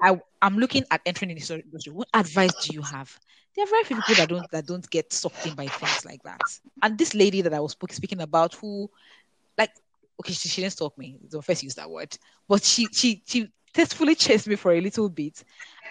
[0.02, 1.92] I, I'm looking at entering in this industry.
[1.92, 3.20] What advice do you have?
[3.56, 6.24] There are very few people that don't that don't get sucked in by things like
[6.24, 6.42] that.
[6.82, 8.90] And this lady that I was speaking about, who,
[9.58, 9.72] like,
[10.22, 11.18] okay, she, she didn't stalk me.
[11.30, 15.10] Don't first use that word, but she she she tastefully chased me for a little
[15.10, 15.44] bit,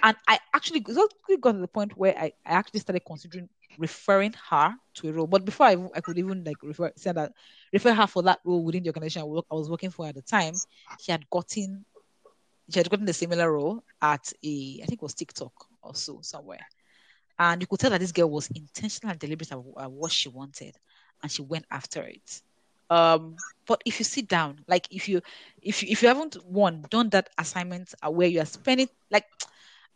[0.03, 3.49] and I actually got to the point where I, I actually started considering
[3.79, 5.27] referring her to a role.
[5.27, 7.33] But before I, I could even like refer say that
[7.73, 10.15] refer her for that role within the organization I, work, I was working for at
[10.15, 10.55] the time,
[10.97, 11.85] she had gotten
[12.71, 15.53] she had gotten a similar role at a I think it was TikTok
[15.83, 16.67] or so somewhere.
[17.39, 20.76] And you could tell that this girl was intentional and deliberate about what she wanted,
[21.22, 22.43] and she went after it.
[22.91, 23.36] Um,
[23.66, 25.20] but if you sit down, like if you
[25.62, 29.26] if you if you haven't won done that assignment where you are spending like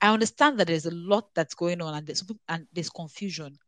[0.01, 3.59] I understand that there's a lot that's going on and there's and there's confusion.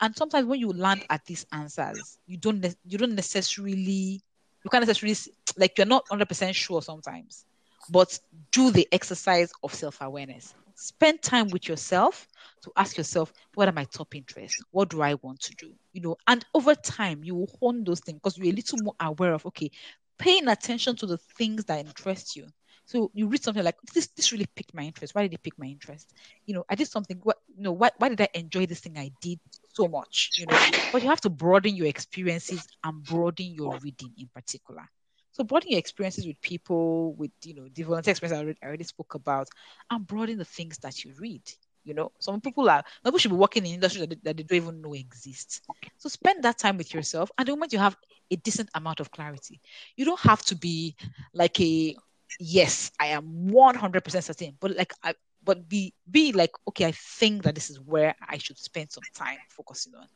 [0.00, 4.20] And sometimes when you land at these answers, you don't you don't necessarily
[4.64, 5.16] you can't necessarily
[5.56, 7.46] like you're not 100% sure sometimes.
[7.90, 8.18] But
[8.50, 12.26] do the exercise of self-awareness spend time with yourself
[12.62, 14.62] to ask yourself what are my top interests?
[14.70, 15.72] What do i want to do?
[15.92, 18.94] You know and over time you will hone those things because you're a little more
[19.00, 19.70] aware of okay
[20.18, 22.46] paying attention to the things that interest you.
[22.86, 25.14] So you read something like this this really piqued my interest.
[25.14, 26.12] Why did it pique my interest?
[26.46, 28.98] You know i did something what you know why, why did i enjoy this thing
[28.98, 29.40] i did
[29.72, 30.32] so much?
[30.36, 34.88] You know but you have to broaden your experiences and broaden your reading in particular
[35.34, 38.68] so broaden your experiences with people, with you know, the volunteer experience I already, I
[38.68, 39.48] already spoke about,
[39.90, 41.42] and broaden the things that you read.
[41.84, 44.44] You know, some people are people should be working in industry that they, that they
[44.44, 45.62] don't even know exists.
[45.98, 47.96] So spend that time with yourself, and the moment you have
[48.30, 49.60] a decent amount of clarity,
[49.96, 50.96] you don't have to be
[51.34, 51.96] like a
[52.38, 55.14] yes, I am one hundred percent certain, but like I
[55.44, 59.04] but be be like okay, I think that this is where I should spend some
[59.14, 60.06] time focusing on,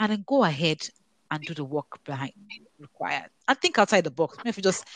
[0.00, 0.88] and then go ahead
[1.30, 2.32] and do the work behind
[2.78, 4.38] required and think outside the box.
[4.44, 4.86] If you just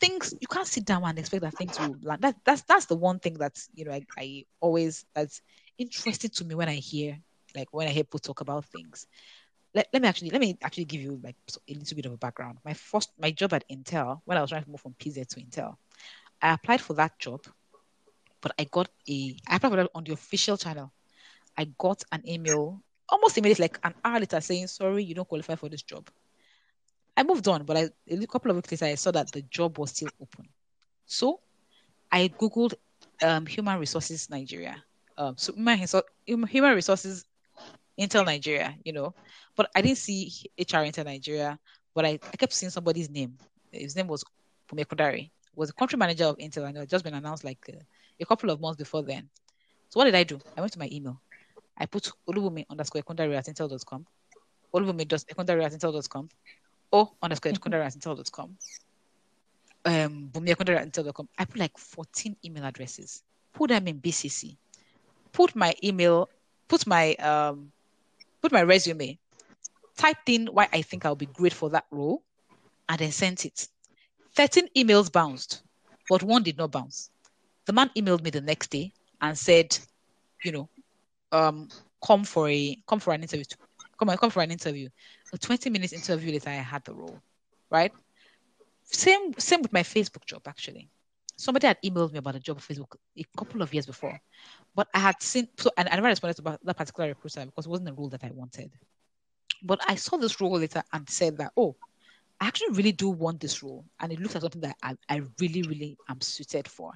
[0.00, 2.22] things you can't sit down and expect that things will land.
[2.22, 5.42] That that's that's the one thing that's you know I, I always that's
[5.78, 7.18] interesting to me when I hear
[7.56, 9.06] like when I hear people talk about things.
[9.74, 11.36] Let, let me actually let me actually give you like
[11.68, 12.58] a little bit of a background.
[12.64, 15.40] My first my job at Intel when I was trying to move from PZ to
[15.40, 15.76] Intel,
[16.40, 17.40] I applied for that job,
[18.40, 20.92] but I got a I applied for that on the official channel.
[21.56, 25.54] I got an email almost immediately, like an hour later, saying, Sorry, you don't qualify
[25.54, 26.08] for this job.
[27.16, 29.78] I moved on, but I, a couple of weeks later, I saw that the job
[29.78, 30.48] was still open.
[31.06, 31.40] So
[32.12, 32.74] I Googled
[33.22, 34.76] um, Human Resources Nigeria.
[35.16, 35.52] Um, so
[36.26, 37.24] human, Resources
[37.98, 39.12] Intel Nigeria, you know,
[39.56, 41.58] but I didn't see HR Intel Nigeria,
[41.92, 43.36] but I, I kept seeing somebody's name.
[43.72, 44.22] His name was
[44.70, 47.58] Bunmi Ekundare, was the country manager of Intel, and it had just been announced like
[47.68, 47.80] uh,
[48.20, 49.28] a couple of months before then.
[49.88, 50.38] So what did I do?
[50.56, 51.20] I went to my email.
[51.78, 54.04] I put Olubunmi underscore Ekundare at intel.com,
[54.74, 56.28] Olubunmi Ekundare at intel.com,
[56.90, 58.56] or underscore Ekundare at intel.com,
[59.84, 61.28] um, Bunmi Ekundare at intel.com.
[61.38, 63.22] I put like 14 email addresses,
[63.52, 64.56] put them in BCC,
[65.32, 66.28] put my email,
[66.66, 67.70] put my um,
[68.42, 69.18] put my resume,
[69.96, 72.22] typed in why I think I'll be great for that role,
[72.88, 73.68] and then sent it.
[74.34, 75.62] 13 emails bounced,
[76.08, 77.10] but one did not bounce.
[77.66, 79.76] The man emailed me the next day and said,
[80.44, 80.68] you know,
[81.32, 81.68] um
[82.04, 83.44] come for a come for an interview
[83.98, 84.88] come on, come for an interview
[85.32, 87.18] a 20 minutes interview later i had the role
[87.70, 87.92] right
[88.84, 90.88] same same with my facebook job actually
[91.36, 94.18] somebody had emailed me about a job on facebook a couple of years before
[94.74, 97.70] but i had seen so and i never responded to that particular recruiter because it
[97.70, 98.70] wasn't the role that i wanted
[99.62, 101.76] But I saw this role later and said that, oh,
[102.40, 103.84] I actually really do want this role.
[104.00, 106.92] And it looks like something that I, I really, really am suited for.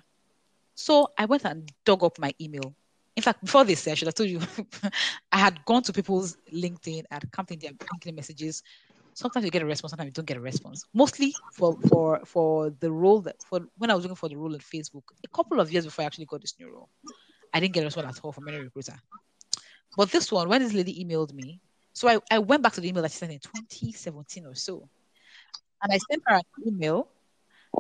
[0.75, 2.75] So I went and dug up my email.
[3.17, 4.41] In fact, before this, I should have told you,
[5.33, 8.63] I had gone to people's LinkedIn, I had come in their LinkedIn messages.
[9.15, 10.87] Sometimes you get a response, sometimes you don't get a response.
[10.95, 14.55] Mostly for for for the role that for when I was looking for the role
[14.55, 16.89] in Facebook, a couple of years before I actually got this new role,
[17.53, 18.95] I didn't get a response at all from any recruiter.
[19.97, 21.61] But this one, when this lady emailed me,
[21.93, 24.89] so I, I went back to the email that she sent in 2017 or so.
[25.83, 27.09] And I sent her an email.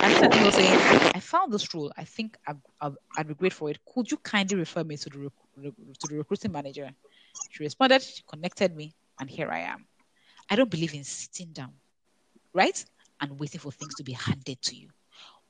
[0.00, 0.74] I saying,
[1.14, 1.92] I found this role.
[1.96, 3.78] I think I'd, I'd, I'd be great for it.
[3.84, 6.90] Could you kindly refer me to the, rec- to the recruiting manager?
[7.50, 9.86] She responded, she connected me, and here I am.
[10.50, 11.72] I don't believe in sitting down,
[12.54, 12.84] right?
[13.20, 14.88] And waiting for things to be handed to you.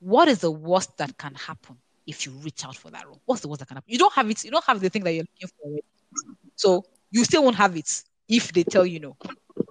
[0.01, 3.23] What is the worst that can happen if you reach out for that role?
[3.25, 3.93] What's the worst that can happen?
[3.93, 5.79] You don't have it, you don't have the thing that you're looking for.
[6.57, 7.89] So you still won't have it
[8.29, 9.17] if they tell you no.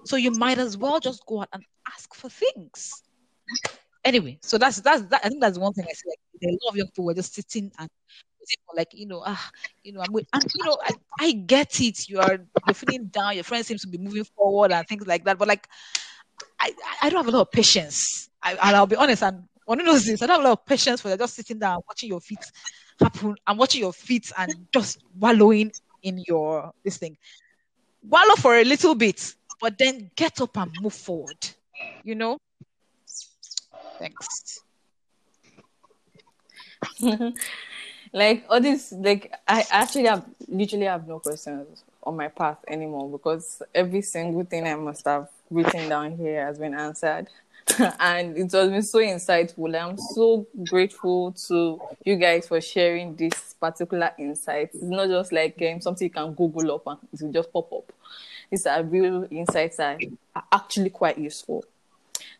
[0.04, 3.02] So you might as well just go out and ask for things.
[4.04, 6.08] Anyway, so that's that's that, I think that's one thing I see.
[6.08, 7.88] Like a lot of young people were just sitting and
[8.74, 9.50] like you know ah
[9.84, 10.90] you know I'm with, and you know I,
[11.20, 12.08] I get it.
[12.08, 13.34] You are you're feeling down.
[13.34, 15.38] Your friend seems to be moving forward and things like that.
[15.38, 15.68] But like
[16.60, 16.72] I
[17.02, 18.28] I don't have a lot of patience.
[18.42, 19.22] I, and I'll be honest.
[19.22, 20.22] And one knows this.
[20.22, 22.44] I don't have a lot of patience for just sitting down watching your feet
[23.00, 23.36] happen.
[23.46, 25.72] I'm watching your feet and just wallowing
[26.02, 27.16] in your this thing.
[28.02, 31.38] Wallow for a little bit, but then get up and move forward.
[32.02, 32.38] You know?
[33.98, 34.60] Thanks.
[38.12, 43.08] like all this like I actually have literally have no questions on my path anymore
[43.08, 47.28] because every single thing I must have written down here has been answered.
[48.00, 49.80] and it has been so insightful.
[49.80, 54.70] I'm so grateful to you guys for sharing this particular insight.
[54.74, 57.72] It's not just like um, something you can Google up and it will just pop
[57.72, 57.92] up.
[58.50, 60.00] These are real insights that
[60.34, 61.64] are actually quite useful.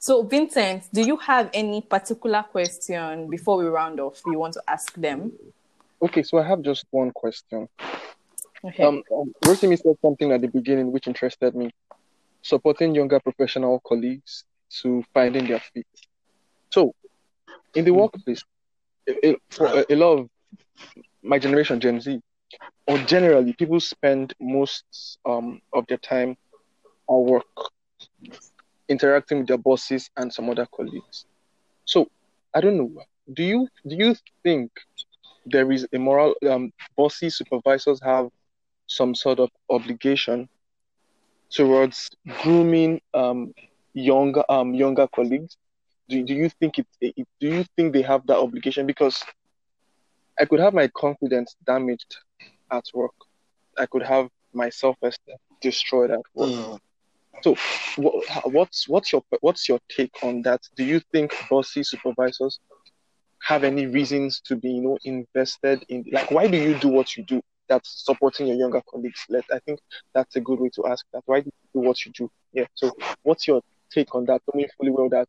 [0.03, 4.63] So, Vincent, do you have any particular question before we round off you want to
[4.67, 5.31] ask them?
[6.03, 7.69] Okay, so I have just one question.
[8.65, 8.83] Okay.
[8.83, 9.05] Um,
[9.45, 11.71] Rotimi said something at the beginning which interested me
[12.43, 14.43] supporting younger professional colleagues
[14.81, 15.87] to finding their feet.
[16.71, 16.97] So,
[17.77, 17.99] in the hmm.
[17.99, 18.43] workplace,
[19.09, 20.31] a, for a, lot of
[21.23, 22.21] my generation, Gen Z,
[22.89, 24.83] or generally, people spend most
[25.25, 26.37] um, of their time
[27.09, 27.71] at work
[28.93, 31.26] interacting with their bosses and some other colleagues.
[31.84, 32.09] So,
[32.55, 32.90] I don't know.
[33.32, 34.14] Do you do you
[34.45, 34.70] think
[35.47, 38.28] there is a moral um, bosses supervisors have
[38.86, 40.49] some sort of obligation
[41.51, 42.11] towards
[42.43, 43.53] grooming um,
[43.95, 45.57] younger um younger colleagues?
[46.09, 48.86] Do, do you think it, it do you think they have that obligation?
[48.86, 49.24] Because
[50.38, 52.16] I could have my confidence damaged
[52.70, 53.14] at work.
[53.78, 56.51] I could have my self esteem destroyed at work.
[56.51, 56.78] Mm.
[57.41, 57.57] So,
[57.97, 60.61] what, what's what's your what's your take on that?
[60.76, 62.61] Do you think bossy supervisors
[63.43, 67.16] have any reasons to be you know invested in like why do you do what
[67.16, 69.24] you do that's supporting your younger colleagues?
[69.28, 69.80] Let I think
[70.14, 71.22] that's a good way to ask that.
[71.26, 72.30] Why do you do what you do?
[72.53, 72.66] Yeah.
[72.74, 73.62] So, what's your
[73.93, 75.28] take on that, knowing fully well that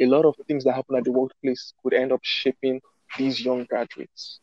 [0.00, 2.80] a lot of things that happen at the workplace could end up shaping
[3.18, 4.40] these young graduates.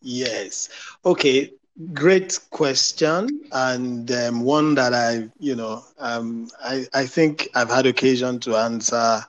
[0.00, 0.68] Yes.
[1.04, 1.52] Okay.
[1.94, 7.86] Great question, and um, one that I, you know, um, I, I think I've had
[7.86, 9.20] occasion to answer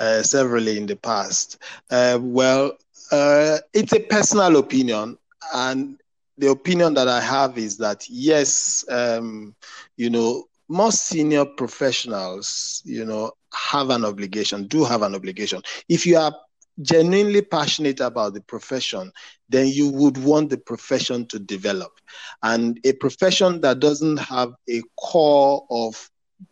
[0.00, 1.58] uh, severally in the past.
[1.90, 2.72] Uh, well,
[3.12, 5.16] uh, it's a personal opinion,
[5.54, 5.96] and
[6.38, 9.54] the opinion that I have is that yes, um,
[9.96, 15.62] you know, most senior professionals, you know, have an obligation, do have an obligation.
[15.88, 16.34] If you are
[16.80, 19.12] genuinely passionate about the profession,
[19.48, 21.92] then you would want the profession to develop.
[22.42, 26.10] And a profession that doesn't have a core of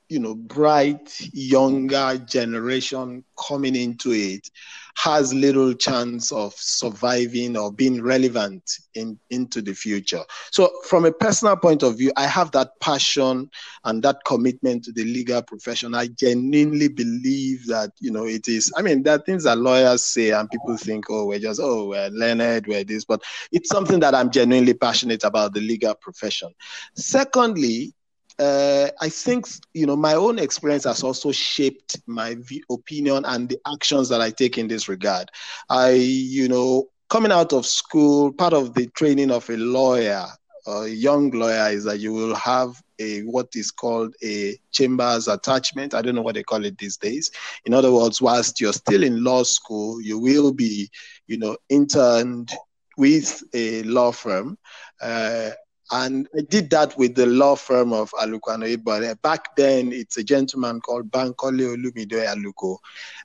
[0.08, 4.50] you know bright younger generation coming into it
[4.96, 10.22] has little chance of surviving or being relevant in into the future.
[10.50, 13.48] So from a personal point of view i have that passion
[13.84, 15.94] and that commitment to the legal profession.
[15.94, 20.04] I genuinely believe that you know it is i mean there are things that lawyers
[20.04, 23.22] say and people think oh we're just oh we're learned we're this but
[23.52, 26.52] it's something that i'm genuinely passionate about the legal profession.
[26.94, 27.94] Secondly
[28.40, 33.48] uh, I think you know my own experience has also shaped my v- opinion and
[33.48, 35.30] the actions that I take in this regard.
[35.68, 40.26] I, you know, coming out of school, part of the training of a lawyer,
[40.66, 45.94] a young lawyer, is that you will have a what is called a chambers attachment.
[45.94, 47.30] I don't know what they call it these days.
[47.64, 50.88] In other words, whilst you're still in law school, you will be,
[51.26, 52.52] you know, interned
[52.96, 54.58] with a law firm.
[55.00, 55.50] Uh,
[55.90, 60.24] And I did that with the law firm of Aluko but back then it's a
[60.24, 62.78] gentleman called Bankole Olumide Aluko,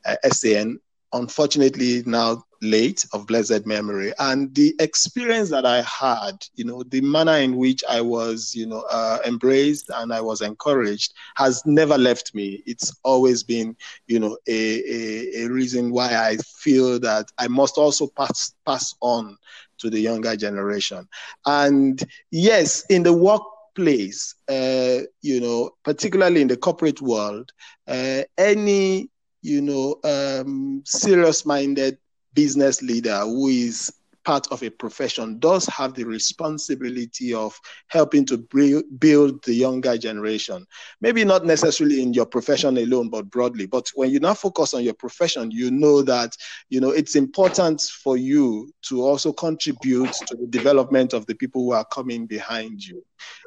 [0.05, 0.79] uh, SAN.
[1.13, 4.11] Unfortunately, now late of blessed memory.
[4.19, 8.65] And the experience that i had you know the manner in which i was you
[8.65, 12.63] know uh, embraced and i was encouraged has never left me.
[12.65, 13.75] It's always been
[14.07, 18.93] you know a, a, a reason why i feel that i must also pass pass
[19.01, 19.37] on
[19.79, 21.07] to the younger generation.
[21.45, 22.01] And
[22.31, 27.51] yes in the workplace uh, you know particularly in the corporate world
[27.87, 29.09] uh, any
[29.41, 31.97] you know um, serious minded
[32.33, 33.91] business leader who is
[34.25, 37.57] part of a profession does have the responsibility of
[37.87, 40.65] helping to build the younger generation.
[40.99, 43.67] Maybe not necessarily in your profession alone, but broadly.
[43.67, 46.35] But when you now focus on your profession, you know that
[46.69, 51.63] you know it's important for you to also contribute to the development of the people
[51.63, 53.03] who are coming behind you.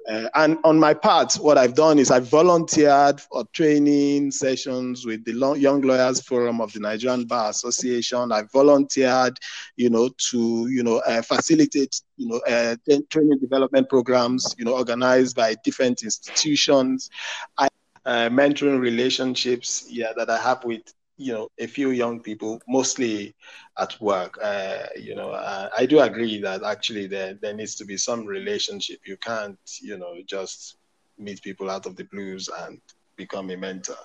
[0.08, 5.24] Uh, and on my part, what I've done is I've volunteered for training sessions with
[5.24, 8.32] the Young Lawyers Forum of the Nigerian Bar Association.
[8.32, 9.38] I volunteered,
[9.76, 12.76] you know, to you know uh, facilitate you know uh,
[13.10, 17.10] training development programs, you know, organized by different institutions.
[17.58, 17.68] I
[18.06, 23.34] uh, mentoring relationships, yeah, that I have with you know a few young people mostly
[23.78, 27.84] at work uh, you know uh, i do agree that actually there, there needs to
[27.84, 29.00] be some relationship.
[29.04, 30.76] You can't you know just
[31.18, 32.80] meet people out of the blues and
[33.16, 33.96] become a mentor.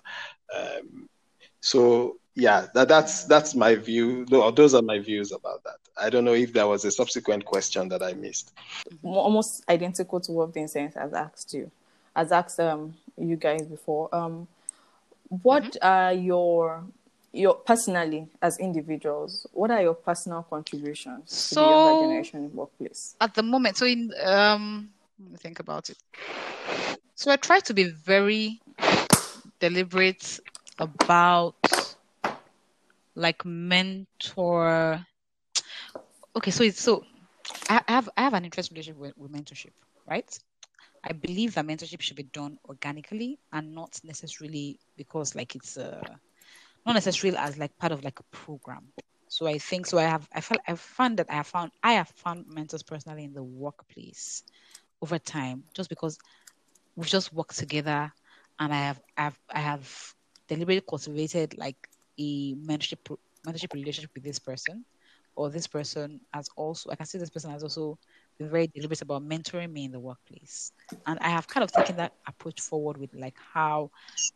[0.54, 1.08] Um,
[1.62, 4.26] so yeah that, that's that's my view.
[4.26, 5.78] Those are my views about that.
[5.96, 8.54] I don't know if there was a subsequent question that i missed.
[9.04, 11.70] Almost identical to what vincent has asked you
[12.16, 14.14] has asked um, you guys before.
[14.14, 14.48] Um,
[15.42, 15.88] what mm-hmm.
[15.88, 16.84] are your
[17.34, 22.56] your personally as individuals, what are your personal contributions so, to the younger generation in
[22.56, 23.16] workplace?
[23.20, 25.98] At the moment, so in um, let me think about it.
[27.16, 28.62] So I try to be very
[29.60, 30.40] deliberate
[30.78, 31.56] about
[33.16, 35.06] like mentor.
[36.36, 37.04] Okay, so it's so
[37.70, 39.72] I have I have an interest relationship with, with mentorship,
[40.08, 40.40] right?
[41.04, 46.02] I believe that mentorship should be done organically and not necessarily because like it's a
[46.86, 48.92] not necessarily as like part of like a program.
[49.28, 49.98] So I think so.
[49.98, 53.24] I have I felt I found that I have found I have found mentors personally
[53.24, 54.44] in the workplace
[55.02, 56.18] over time, just because
[56.96, 58.12] we've just worked together,
[58.60, 60.14] and I have I've I have
[60.48, 61.78] deliberately cultivated like
[62.20, 63.18] a mentorship
[63.48, 64.86] mentorship relationship with this person,
[65.36, 67.98] or this person has also I can see this person has also
[68.38, 70.72] been very deliberate about mentoring me in the workplace,
[71.08, 73.90] and I have kind of taken that approach forward with like how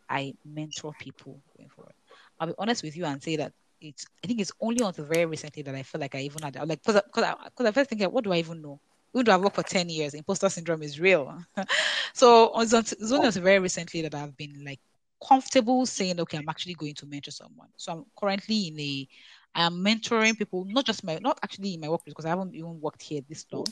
[0.09, 1.93] I mentor people going forward.
[2.39, 4.05] I'll be honest with you and say that it's.
[4.23, 6.81] I think it's only until very recently that I feel like I even had like
[6.83, 8.79] because because I, cause I first thinking, what do I even know?
[9.13, 11.37] Even though I've worked for ten years, imposter syndrome is real.
[12.13, 14.79] so it's, it's only very recently that I've been like
[15.25, 17.69] comfortable saying, okay, I'm actually going to mentor someone.
[17.77, 19.07] So I'm currently in a,
[19.55, 22.55] I am mentoring people, not just my, not actually in my workplace because I haven't
[22.55, 23.65] even worked here this long,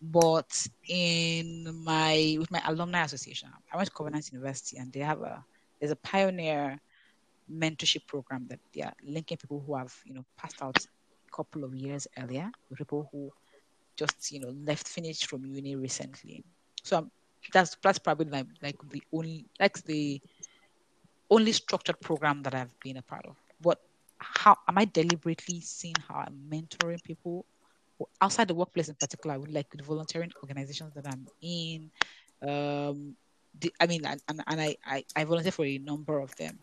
[0.00, 3.50] but in my with my alumni association.
[3.72, 5.44] I went to Covenant University and they have a
[5.80, 6.78] there's a pioneer
[7.52, 11.64] mentorship program that they are linking people who have you know passed out a couple
[11.64, 13.30] of years earlier with people who
[13.96, 16.44] just you know left finished from uni recently.
[16.82, 17.10] So um,
[17.52, 20.20] that's that's probably like, like the only like the
[21.30, 23.36] only structured program that I've been a part of.
[23.60, 23.80] But
[24.18, 27.44] how am I deliberately seeing how I'm mentoring people
[28.20, 31.90] outside the workplace in particular, I would like the volunteering organizations that I'm in.
[32.42, 33.16] Um,
[33.58, 36.58] the, I mean, and, and, I, I, I volunteer for a number of them.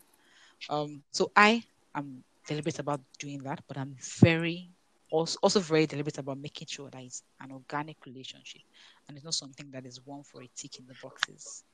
[0.68, 1.62] Um, so I
[1.94, 4.70] am deliberate about doing that, but I'm very
[5.10, 8.62] also, also very deliberate about making sure that it's an organic relationship
[9.08, 11.64] and it's not something that is one for a tick in the boxes.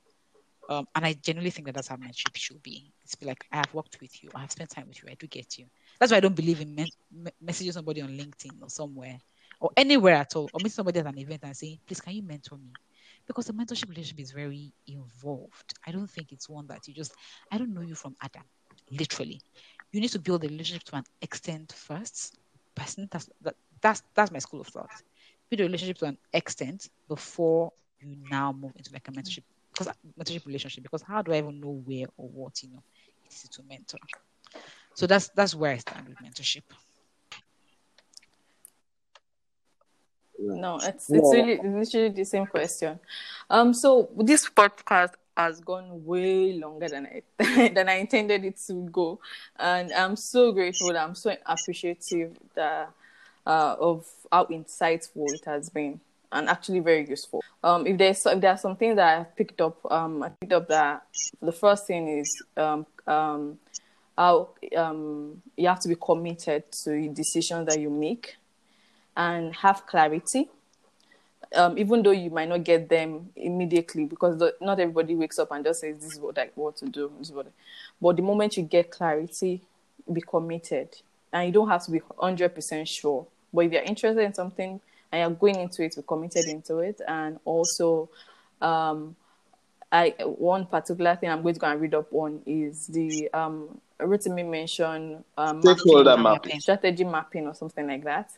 [0.69, 2.93] Um, and I genuinely think that that's how mentorship should be.
[3.03, 5.15] It's be like, I have worked with you, I have spent time with you, I
[5.15, 5.67] do get you.
[5.99, 9.19] That's why I don't believe in men- messaging somebody on LinkedIn or somewhere
[9.61, 12.23] or anywhere at all, or meet somebody at an event and saying, please, can you
[12.23, 12.73] mentor me?
[13.27, 15.75] Because the mentorship relationship is very involved.
[15.87, 17.15] I don't think it's one that you just,
[17.51, 18.43] I don't know you from Adam
[18.93, 19.41] literally.
[19.93, 22.39] You need to build a relationship to an extent first.
[22.75, 24.91] Person, that's that, that's that's my school of thought.
[25.51, 29.89] Build a relationship to an extent before you now move into like a mentorship because
[30.19, 30.83] mentorship relationship.
[30.83, 32.83] Because how do I even know where or what you know
[33.27, 33.99] it is to mentor?
[34.95, 36.63] So that's that's where I stand with mentorship.
[40.39, 42.99] No, it's it's really literally the same question.
[43.49, 48.75] Um, so this podcast has gone way longer than I than I intended it to
[48.91, 49.21] go,
[49.59, 50.97] and I'm so grateful.
[50.97, 52.91] I'm so appreciative that,
[53.47, 56.01] uh, of how insightful it has been.
[56.33, 57.45] and actually very useful.
[57.63, 60.53] Um, if there's if there are some things that I picked up, um, I picked
[60.53, 61.05] up that
[61.41, 63.59] the first thing is um, um,
[64.17, 68.37] how um, you have to be committed to the decisions that you make
[69.17, 70.49] and have clarity.
[71.55, 75.51] Um, even though you might not get them immediately, because the, not everybody wakes up
[75.53, 77.51] and just says, "This is what I want to do." This is what I...
[78.01, 79.61] But the moment you get clarity,
[80.11, 80.89] be committed,
[81.33, 83.27] and you don't have to be hundred percent sure.
[83.53, 84.81] But if you're interested in something
[85.11, 88.09] and you're going into it, be committed into it, and also
[88.61, 89.15] um,
[89.91, 93.79] I one particular thing I'm going to go and read up on is the um
[94.01, 98.31] Rotimi mentioned um, stakeholder mapping, strategy mapping, or something like that.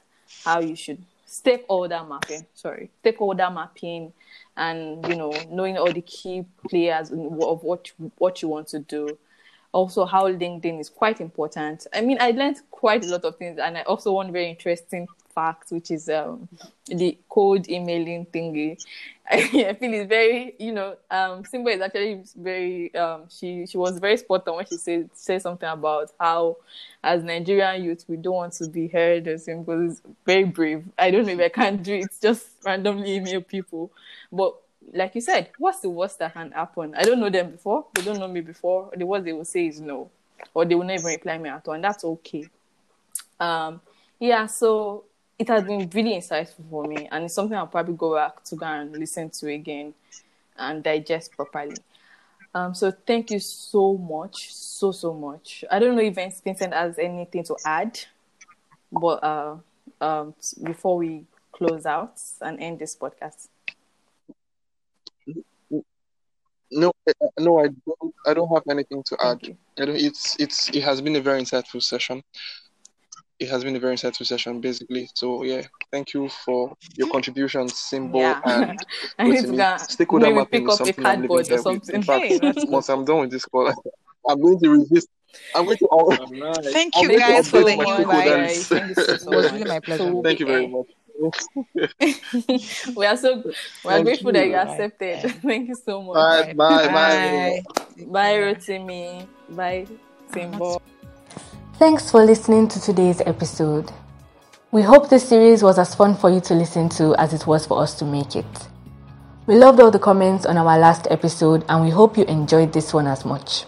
[0.44, 1.02] How you should
[1.34, 2.46] stakeholder mapping.
[2.54, 4.12] Sorry, stakeholder mapping,
[4.56, 9.18] and you know knowing all the key players of what what you want to do.
[9.72, 11.88] Also, how LinkedIn is quite important.
[11.92, 15.08] I mean, I learned quite a lot of things, and I also one very interesting
[15.34, 16.48] fact, which is um,
[16.86, 18.82] the cold emailing thingy.
[19.30, 23.98] I, feel it's very, you know, um, Simbo is actually very, um, she she was
[23.98, 26.58] very spot on when she said said something about how,
[27.02, 30.84] as Nigerian youth, we don't want to be heard as because it's very brave.
[30.98, 33.90] I don't know if I can do it, just randomly email people.
[34.30, 34.56] But
[34.92, 36.94] like you said, what's the worst that can happen?
[36.94, 37.86] I don't know them before.
[37.94, 38.90] They don't know me before.
[38.94, 40.10] The worst they will say is no,
[40.52, 42.46] or they will never reply me at all, and that's okay.
[43.40, 43.80] Um,
[44.20, 44.46] yeah.
[44.46, 45.04] So
[45.44, 48.56] it has been really insightful for me, and it's something I'll probably go back to
[48.56, 49.92] go and listen to again
[50.56, 51.76] and digest properly.
[52.54, 55.62] Um, so thank you so much, so so much.
[55.70, 58.00] I don't know if Vincent has anything to add,
[58.90, 59.56] but uh,
[60.00, 63.48] um, before we close out and end this podcast.
[66.70, 66.92] No,
[67.38, 68.14] no, I don't.
[68.26, 69.40] I don't have anything to add.
[69.78, 69.96] I don't.
[69.96, 70.70] It's it's.
[70.70, 72.22] It has been a very insightful session
[73.44, 75.08] it has been a very insightful session, basically.
[75.14, 75.62] So yeah,
[75.92, 77.12] thank you for your hmm?
[77.12, 78.40] contributions, Simbo yeah.
[78.44, 78.78] and
[79.18, 81.94] I need to stakeholder mapping is something I'm living or something.
[81.94, 82.26] In fact,
[82.68, 83.72] once I'm done with this call,
[84.28, 85.08] I'm going to resist.
[85.54, 85.88] I'm going to.
[85.90, 86.72] Oh, nice.
[86.72, 88.70] Thank you guys for the invite.
[88.70, 90.04] It was really my pleasure.
[90.04, 90.86] So, thank you very much.
[92.96, 93.44] we are so
[93.84, 94.32] we are grateful you.
[94.32, 95.20] that you accepted.
[95.42, 96.16] Thank you so much.
[96.16, 97.62] Bye bye bye.
[97.68, 99.26] Bye, bye Rotimi.
[99.50, 99.86] Bye,
[100.32, 100.80] Simbo.
[101.76, 103.90] Thanks for listening to today's episode.
[104.70, 107.66] We hope this series was as fun for you to listen to as it was
[107.66, 108.46] for us to make it.
[109.48, 112.94] We loved all the comments on our last episode and we hope you enjoyed this
[112.94, 113.64] one as much.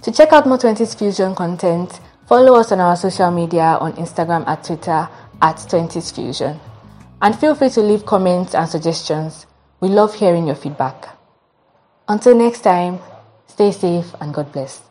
[0.00, 4.48] To check out more 20s Fusion content, follow us on our social media on Instagram
[4.48, 5.10] at Twitter
[5.42, 6.58] at 20s Fusion.
[7.20, 9.44] And feel free to leave comments and suggestions.
[9.80, 11.06] We love hearing your feedback.
[12.08, 12.98] Until next time,
[13.46, 14.87] stay safe and God bless.